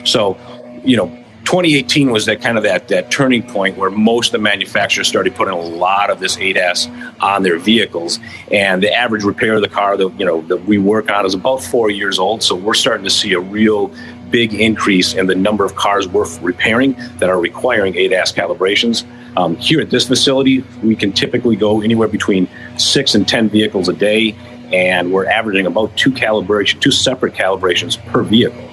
So, 0.06 0.38
you 0.84 0.98
know, 0.98 1.26
2018 1.48 2.12
was 2.12 2.26
that 2.26 2.42
kind 2.42 2.58
of 2.58 2.66
that 2.66 2.90
that 2.90 3.10
turning 3.10 3.42
point 3.42 3.78
where 3.78 3.90
most 3.90 4.28
of 4.28 4.32
the 4.34 4.40
manufacturers 4.40 5.08
started 5.08 5.34
putting 5.34 5.54
a 5.54 5.58
lot 5.58 6.10
of 6.10 6.20
this 6.20 6.36
ADAS 6.36 6.90
on 7.22 7.42
their 7.42 7.58
vehicles, 7.58 8.20
and 8.52 8.84
the 8.84 8.94
average 8.94 9.24
repair 9.24 9.54
of 9.54 9.62
the 9.62 9.70
car 9.70 9.96
that 9.96 10.10
you 10.20 10.26
know 10.26 10.42
that 10.42 10.66
we 10.66 10.78
work 10.78 11.10
on 11.10 11.26
is 11.26 11.34
about 11.34 11.64
four 11.64 11.90
years 11.90 12.20
old. 12.20 12.44
So 12.44 12.54
we're 12.54 12.74
starting 12.74 13.06
to 13.06 13.10
see 13.10 13.32
a 13.32 13.40
real 13.40 13.96
big 14.30 14.56
increase 14.56 15.14
in 15.14 15.28
the 15.28 15.36
number 15.36 15.64
of 15.64 15.76
cars 15.76 16.06
we're 16.06 16.28
repairing 16.40 16.98
that 17.20 17.30
are 17.30 17.40
requiring 17.40 17.94
ADAS 17.94 18.34
calibrations. 18.36 19.06
Um, 19.38 19.56
here 19.56 19.80
at 19.80 19.90
this 19.90 20.06
facility, 20.06 20.66
we 20.84 20.98
can 20.98 21.14
typically 21.14 21.56
go 21.56 21.80
anywhere 21.80 22.10
between 22.10 22.50
six 22.76 23.16
and 23.16 23.26
ten 23.26 23.48
vehicles 23.48 23.88
a 23.88 23.94
day, 23.94 24.36
and 24.74 25.14
we're 25.14 25.28
averaging 25.28 25.66
about 25.66 25.96
two 25.96 26.12
calibration, 26.12 26.82
two 26.82 26.92
separate 26.92 27.36
calibrations 27.36 28.06
per 28.08 28.22
vehicle. 28.22 28.66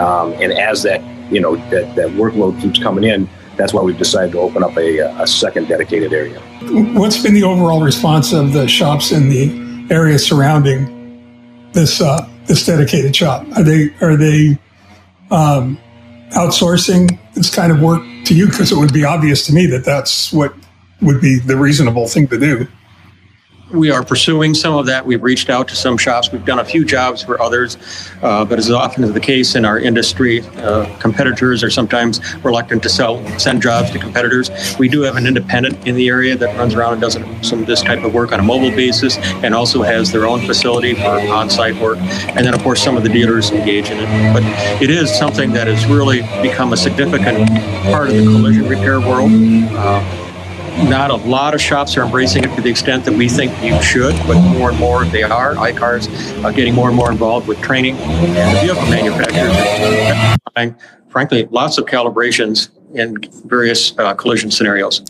Um, 0.00 0.32
and 0.40 0.50
as 0.54 0.84
that 0.84 1.02
you 1.30 1.40
know 1.40 1.56
that, 1.70 1.94
that 1.96 2.08
workload 2.10 2.60
keeps 2.60 2.78
coming 2.78 3.04
in, 3.04 3.28
that's 3.56 3.72
why 3.72 3.82
we've 3.82 3.98
decided 3.98 4.32
to 4.32 4.40
open 4.40 4.62
up 4.62 4.76
a, 4.76 4.98
a 4.98 5.26
second 5.26 5.68
dedicated 5.68 6.12
area. 6.12 6.40
What's 6.94 7.22
been 7.22 7.34
the 7.34 7.44
overall 7.44 7.82
response 7.82 8.32
of 8.32 8.52
the 8.52 8.66
shops 8.66 9.12
in 9.12 9.28
the 9.28 9.94
area 9.94 10.18
surrounding 10.18 11.70
this 11.72 12.00
uh, 12.00 12.28
this 12.46 12.64
dedicated 12.66 13.14
shop? 13.14 13.46
Are 13.56 13.62
they 13.62 13.94
are 14.00 14.16
they 14.16 14.58
um, 15.30 15.78
outsourcing 16.30 17.18
this 17.34 17.54
kind 17.54 17.72
of 17.72 17.80
work 17.80 18.02
to 18.24 18.34
you? 18.34 18.46
Because 18.46 18.72
it 18.72 18.78
would 18.78 18.92
be 18.92 19.04
obvious 19.04 19.46
to 19.46 19.52
me 19.52 19.66
that 19.66 19.84
that's 19.84 20.32
what 20.32 20.54
would 21.02 21.20
be 21.20 21.38
the 21.38 21.56
reasonable 21.56 22.08
thing 22.08 22.26
to 22.28 22.38
do 22.38 22.66
we 23.74 23.90
are 23.90 24.04
pursuing 24.04 24.54
some 24.54 24.74
of 24.74 24.86
that. 24.86 25.04
We've 25.04 25.22
reached 25.22 25.50
out 25.50 25.68
to 25.68 25.76
some 25.76 25.98
shops. 25.98 26.30
We've 26.30 26.44
done 26.44 26.60
a 26.60 26.64
few 26.64 26.84
jobs 26.84 27.22
for 27.22 27.40
others, 27.42 27.76
uh, 28.22 28.44
but 28.44 28.58
as 28.58 28.70
often 28.70 29.04
is 29.04 29.12
the 29.12 29.20
case 29.20 29.54
in 29.54 29.64
our 29.64 29.78
industry, 29.78 30.42
uh, 30.58 30.86
competitors 30.98 31.62
are 31.62 31.70
sometimes 31.70 32.20
reluctant 32.44 32.82
to 32.84 32.88
sell 32.88 33.22
send 33.38 33.62
jobs 33.62 33.90
to 33.90 33.98
competitors. 33.98 34.50
We 34.78 34.88
do 34.88 35.02
have 35.02 35.16
an 35.16 35.26
independent 35.26 35.86
in 35.86 35.94
the 35.94 36.08
area 36.08 36.36
that 36.36 36.56
runs 36.56 36.74
around 36.74 36.94
and 36.94 37.02
does 37.02 37.18
some 37.42 37.60
of 37.60 37.66
this 37.66 37.82
type 37.82 38.04
of 38.04 38.14
work 38.14 38.32
on 38.32 38.40
a 38.40 38.42
mobile 38.42 38.70
basis, 38.70 39.16
and 39.42 39.54
also 39.54 39.82
has 39.82 40.12
their 40.12 40.26
own 40.26 40.40
facility 40.46 40.94
for 40.94 41.18
on-site 41.32 41.76
work. 41.76 41.98
And 41.98 42.46
then, 42.46 42.54
of 42.54 42.62
course, 42.62 42.82
some 42.82 42.96
of 42.96 43.02
the 43.02 43.08
dealers 43.08 43.50
engage 43.50 43.90
in 43.90 43.98
it. 43.98 44.32
But 44.32 44.42
it 44.82 44.90
is 44.90 45.12
something 45.16 45.52
that 45.52 45.66
has 45.66 45.86
really 45.86 46.22
become 46.42 46.72
a 46.72 46.76
significant 46.76 47.48
part 47.90 48.08
of 48.08 48.14
the 48.14 48.22
collision 48.22 48.68
repair 48.68 49.00
world. 49.00 49.30
Uh, 49.32 50.23
not 50.88 51.10
a 51.10 51.16
lot 51.16 51.54
of 51.54 51.60
shops 51.60 51.96
are 51.96 52.02
embracing 52.02 52.44
it 52.44 52.54
to 52.56 52.62
the 52.62 52.70
extent 52.70 53.04
that 53.04 53.14
we 53.14 53.28
think 53.28 53.52
you 53.62 53.80
should, 53.82 54.14
but 54.26 54.40
more 54.58 54.70
and 54.70 54.78
more 54.78 55.04
they 55.04 55.22
are. 55.22 55.54
iCars 55.54 56.08
are 56.44 56.52
getting 56.52 56.74
more 56.74 56.88
and 56.88 56.96
more 56.96 57.10
involved 57.10 57.46
with 57.46 57.60
training, 57.62 57.96
and 57.96 58.56
the 58.56 58.60
vehicle 58.60 58.86
manufacturers 58.86 60.36
are 60.56 60.76
frankly, 61.08 61.46
lots 61.52 61.78
of 61.78 61.84
calibrations 61.86 62.70
in 62.92 63.16
various 63.46 63.96
uh, 63.98 64.14
collision 64.14 64.50
scenarios. 64.50 65.00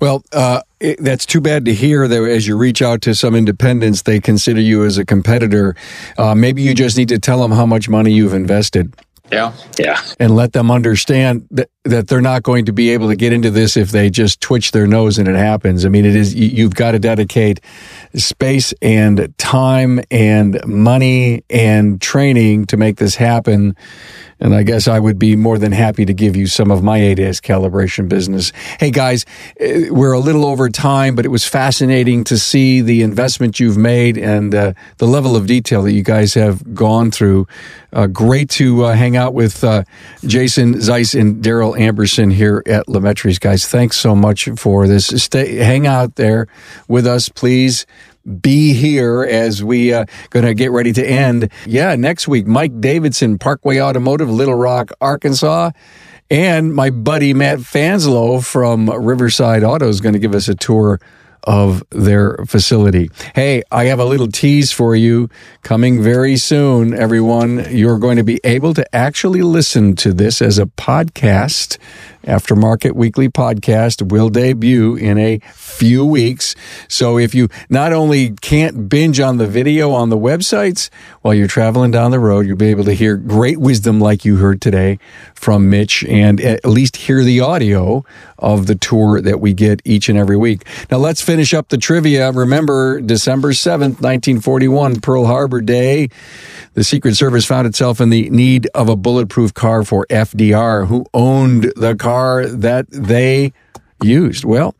Well, 0.00 0.24
uh, 0.32 0.62
it, 0.80 0.98
that's 0.98 1.24
too 1.24 1.40
bad 1.40 1.64
to 1.66 1.74
hear 1.74 2.08
that 2.08 2.22
as 2.24 2.48
you 2.48 2.56
reach 2.56 2.82
out 2.82 3.00
to 3.02 3.14
some 3.14 3.34
independents, 3.34 4.02
they 4.02 4.18
consider 4.18 4.60
you 4.60 4.84
as 4.84 4.98
a 4.98 5.04
competitor. 5.04 5.76
Uh, 6.18 6.34
maybe 6.34 6.62
you 6.62 6.74
just 6.74 6.96
need 6.96 7.08
to 7.10 7.18
tell 7.18 7.40
them 7.42 7.52
how 7.52 7.64
much 7.64 7.88
money 7.88 8.12
you've 8.12 8.34
invested. 8.34 8.92
Yeah, 9.32 9.52
yeah. 9.78 10.00
And 10.18 10.34
let 10.34 10.52
them 10.52 10.70
understand 10.70 11.46
that, 11.52 11.70
that 11.84 12.08
they're 12.08 12.20
not 12.20 12.42
going 12.42 12.64
to 12.64 12.72
be 12.72 12.90
able 12.90 13.08
to 13.08 13.16
get 13.16 13.32
into 13.32 13.50
this 13.50 13.76
if 13.76 13.90
they 13.90 14.10
just 14.10 14.40
twitch 14.40 14.72
their 14.72 14.86
nose 14.86 15.18
and 15.18 15.28
it 15.28 15.36
happens. 15.36 15.84
I 15.84 15.88
mean, 15.88 16.04
it 16.04 16.16
is, 16.16 16.34
you've 16.34 16.74
got 16.74 16.92
to 16.92 16.98
dedicate 16.98 17.60
space 18.14 18.74
and 18.82 19.32
time 19.38 20.00
and 20.10 20.60
money 20.66 21.44
and 21.48 22.00
training 22.00 22.66
to 22.66 22.76
make 22.76 22.96
this 22.96 23.14
happen. 23.14 23.76
And 24.40 24.54
I 24.54 24.62
guess 24.62 24.88
I 24.88 24.98
would 24.98 25.18
be 25.18 25.36
more 25.36 25.58
than 25.58 25.72
happy 25.72 26.06
to 26.06 26.14
give 26.14 26.36
you 26.36 26.46
some 26.46 26.70
of 26.70 26.82
my 26.82 26.98
ADAS 26.98 27.40
calibration 27.40 28.08
business. 28.08 28.52
Hey 28.78 28.90
guys, 28.90 29.26
eh, 29.58 29.88
we're 29.90 30.12
a 30.12 30.18
little 30.18 30.46
over 30.46 30.68
time, 30.68 31.14
but 31.14 31.24
it 31.24 31.28
was 31.28 31.46
fascinating 31.46 32.24
to 32.24 32.38
see 32.38 32.80
the 32.80 33.02
investment 33.02 33.60
you've 33.60 33.76
made 33.76 34.16
and 34.16 34.54
uh, 34.54 34.72
the 34.96 35.06
level 35.06 35.36
of 35.36 35.46
detail 35.46 35.82
that 35.82 35.92
you 35.92 36.02
guys 36.02 36.34
have 36.34 36.74
gone 36.74 37.10
through. 37.10 37.46
Uh, 37.92 38.06
great 38.06 38.48
to 38.48 38.84
uh, 38.84 38.94
hang 38.94 39.16
out 39.16 39.34
with 39.34 39.62
uh, 39.64 39.82
Jason 40.24 40.80
Zeiss 40.80 41.14
and 41.14 41.42
Daryl 41.42 41.78
Amberson 41.78 42.32
here 42.32 42.62
at 42.66 42.86
LaMettry's. 42.86 43.38
Guys, 43.38 43.66
thanks 43.66 43.96
so 43.96 44.14
much 44.14 44.48
for 44.56 44.86
this. 44.86 45.06
Stay, 45.06 45.56
hang 45.56 45.86
out 45.86 46.14
there 46.14 46.46
with 46.88 47.06
us, 47.06 47.28
please 47.28 47.86
be 48.40 48.74
here 48.74 49.22
as 49.22 49.62
we 49.62 49.92
uh, 49.92 50.04
going 50.30 50.44
to 50.44 50.54
get 50.54 50.70
ready 50.70 50.92
to 50.92 51.06
end. 51.06 51.50
Yeah, 51.66 51.96
next 51.96 52.28
week, 52.28 52.46
Mike 52.46 52.80
Davidson, 52.80 53.38
Parkway 53.38 53.80
Automotive, 53.80 54.30
Little 54.30 54.54
Rock, 54.54 54.92
Arkansas. 55.00 55.70
And 56.30 56.72
my 56.72 56.90
buddy 56.90 57.34
Matt 57.34 57.58
Fanslow 57.58 58.44
from 58.44 58.88
Riverside 58.88 59.64
Auto 59.64 59.88
is 59.88 60.00
going 60.00 60.12
to 60.12 60.20
give 60.20 60.34
us 60.34 60.48
a 60.48 60.54
tour 60.54 61.00
of 61.44 61.82
their 61.90 62.36
facility. 62.46 63.10
Hey, 63.34 63.62
I 63.70 63.84
have 63.86 63.98
a 63.98 64.04
little 64.04 64.28
tease 64.28 64.72
for 64.72 64.94
you 64.94 65.28
coming 65.62 66.02
very 66.02 66.36
soon, 66.36 66.94
everyone. 66.94 67.66
You're 67.70 67.98
going 67.98 68.16
to 68.16 68.24
be 68.24 68.40
able 68.44 68.74
to 68.74 68.94
actually 68.94 69.42
listen 69.42 69.96
to 69.96 70.12
this 70.12 70.42
as 70.42 70.58
a 70.58 70.66
podcast 70.66 71.78
Aftermarket 72.24 72.92
Weekly 72.92 73.28
podcast 73.28 74.10
will 74.10 74.28
debut 74.28 74.96
in 74.96 75.18
a 75.18 75.40
few 75.52 76.04
weeks. 76.04 76.54
So 76.88 77.18
if 77.18 77.34
you 77.34 77.48
not 77.68 77.92
only 77.92 78.30
can't 78.30 78.88
binge 78.88 79.20
on 79.20 79.38
the 79.38 79.46
video 79.46 79.90
on 79.92 80.10
the 80.10 80.18
websites 80.18 80.90
while 81.22 81.34
you're 81.34 81.46
traveling 81.46 81.90
down 81.90 82.10
the 82.10 82.18
road, 82.18 82.46
you'll 82.46 82.56
be 82.56 82.68
able 82.68 82.84
to 82.84 82.92
hear 82.92 83.16
great 83.16 83.58
wisdom 83.58 84.00
like 84.00 84.24
you 84.24 84.36
heard 84.36 84.60
today 84.60 84.98
from 85.34 85.70
Mitch 85.70 86.04
and 86.04 86.40
at 86.40 86.64
least 86.64 86.96
hear 86.96 87.24
the 87.24 87.40
audio 87.40 88.04
of 88.38 88.66
the 88.66 88.74
tour 88.74 89.20
that 89.20 89.40
we 89.40 89.52
get 89.52 89.80
each 89.84 90.08
and 90.08 90.18
every 90.18 90.36
week. 90.36 90.66
Now 90.90 90.98
let's 90.98 91.20
finish 91.20 91.54
up 91.54 91.68
the 91.68 91.78
trivia. 91.78 92.30
Remember 92.32 93.00
December 93.00 93.52
7th, 93.52 94.00
1941, 94.00 95.00
Pearl 95.00 95.26
Harbor 95.26 95.60
Day. 95.60 96.08
The 96.74 96.84
Secret 96.84 97.16
Service 97.16 97.44
found 97.44 97.66
itself 97.66 98.00
in 98.00 98.10
the 98.10 98.30
need 98.30 98.68
of 98.74 98.88
a 98.88 98.96
bulletproof 98.96 99.54
car 99.54 99.84
for 99.84 100.06
FDR, 100.08 100.86
who 100.86 101.04
owned 101.12 101.72
the 101.76 101.96
car 101.96 102.46
that 102.46 102.86
they 102.90 103.52
used? 104.02 104.44
Well, 104.44 104.74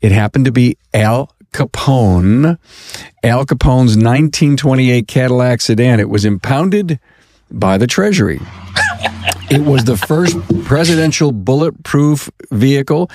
it 0.00 0.12
happened 0.12 0.44
to 0.44 0.52
be 0.52 0.78
Al 0.94 1.34
Capone. 1.52 2.58
Al 3.22 3.44
Capone's 3.44 3.96
1928 3.96 5.08
Cadillac 5.08 5.60
sedan. 5.60 6.00
It 6.00 6.08
was 6.08 6.24
impounded 6.24 6.98
by 7.50 7.76
the 7.76 7.86
Treasury. 7.86 8.40
it 9.52 9.60
was 9.60 9.84
the 9.84 9.98
first 9.98 10.36
presidential 10.64 11.30
bulletproof 11.30 12.30
vehicle. 12.50 13.10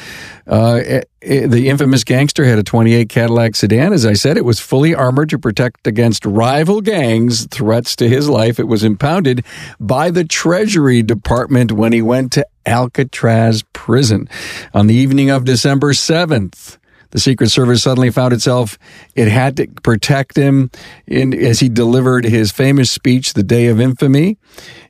Uh, 0.46 0.82
it, 0.86 1.10
it, 1.20 1.48
the 1.48 1.68
infamous 1.68 2.04
gangster 2.04 2.46
had 2.46 2.60
a 2.60 2.64
28 2.64 3.10
Cadillac 3.10 3.56
sedan. 3.56 3.92
As 3.92 4.06
I 4.06 4.14
said, 4.14 4.38
it 4.38 4.46
was 4.46 4.60
fully 4.60 4.94
armored 4.94 5.30
to 5.30 5.40
protect 5.40 5.88
against 5.88 6.26
rival 6.26 6.82
gangs' 6.82 7.48
threats 7.48 7.96
to 7.96 8.08
his 8.08 8.30
life. 8.30 8.60
It 8.60 8.68
was 8.68 8.84
impounded 8.84 9.44
by 9.80 10.12
the 10.12 10.24
Treasury 10.24 11.02
Department 11.02 11.72
when 11.72 11.92
he 11.92 12.04
went 12.04 12.32
to 12.34 12.46
Alcatraz 12.68 13.64
prison 13.74 14.30
on 14.76 14.86
the 14.86 14.96
evening 14.96 15.32
of 15.32 15.44
December 15.44 15.94
7th. 15.94 16.78
The 17.12 17.20
Secret 17.20 17.50
Service 17.50 17.82
suddenly 17.82 18.12
found 18.12 18.34
itself, 18.34 18.78
it 19.16 19.28
had 19.28 19.58
to 19.58 19.68
protect 19.82 20.36
him 20.36 20.70
in, 21.08 21.34
as 21.34 21.62
he 21.62 21.70
delivered 21.70 22.26
his 22.26 22.52
famous 22.52 22.92
speech, 22.92 23.34
The 23.34 23.44
Day 23.44 23.68
of 23.68 23.80
Infamy. 23.80 24.38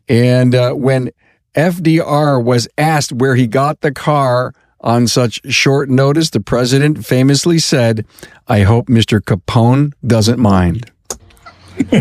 And 0.10 0.56
uh, 0.56 0.74
when 0.74 1.12
FDR 1.58 2.42
was 2.42 2.68
asked 2.78 3.12
where 3.12 3.36
he 3.36 3.48
got 3.48 3.82
the 3.82 3.92
car 3.92 4.54
on 4.80 5.08
such 5.08 5.42
short 5.52 5.90
notice, 5.90 6.30
the 6.30 6.40
president 6.40 7.04
famously 7.04 7.58
said, 7.58 8.06
I 8.48 8.62
hope 8.62 8.88
Mr. 8.88 9.20
Capone 9.20 9.94
doesn't 10.06 10.40
mind. 10.40 10.92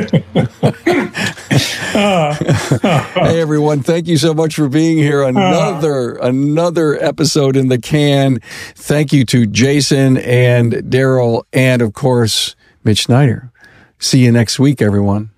hey 1.97 3.41
everyone, 3.41 3.83
thank 3.83 4.07
you 4.07 4.17
so 4.17 4.33
much 4.33 4.55
for 4.55 4.69
being 4.69 4.97
here. 4.97 5.23
Another 5.23 6.15
another 6.15 7.03
episode 7.03 7.57
in 7.57 7.69
the 7.69 7.79
can. 7.79 8.41
Thank 8.75 9.13
you 9.13 9.27
to 9.27 9.47
Jason 9.47 10.17
and 10.17 10.73
Daryl 10.73 11.43
and 11.53 11.83
of 11.83 11.93
course 11.93 12.57
Mitch 12.85 13.01
Schneider. 13.01 13.53
See 13.99 14.25
you 14.25 14.33
next 14.33 14.59
week, 14.59 14.81
everyone. 14.81 15.31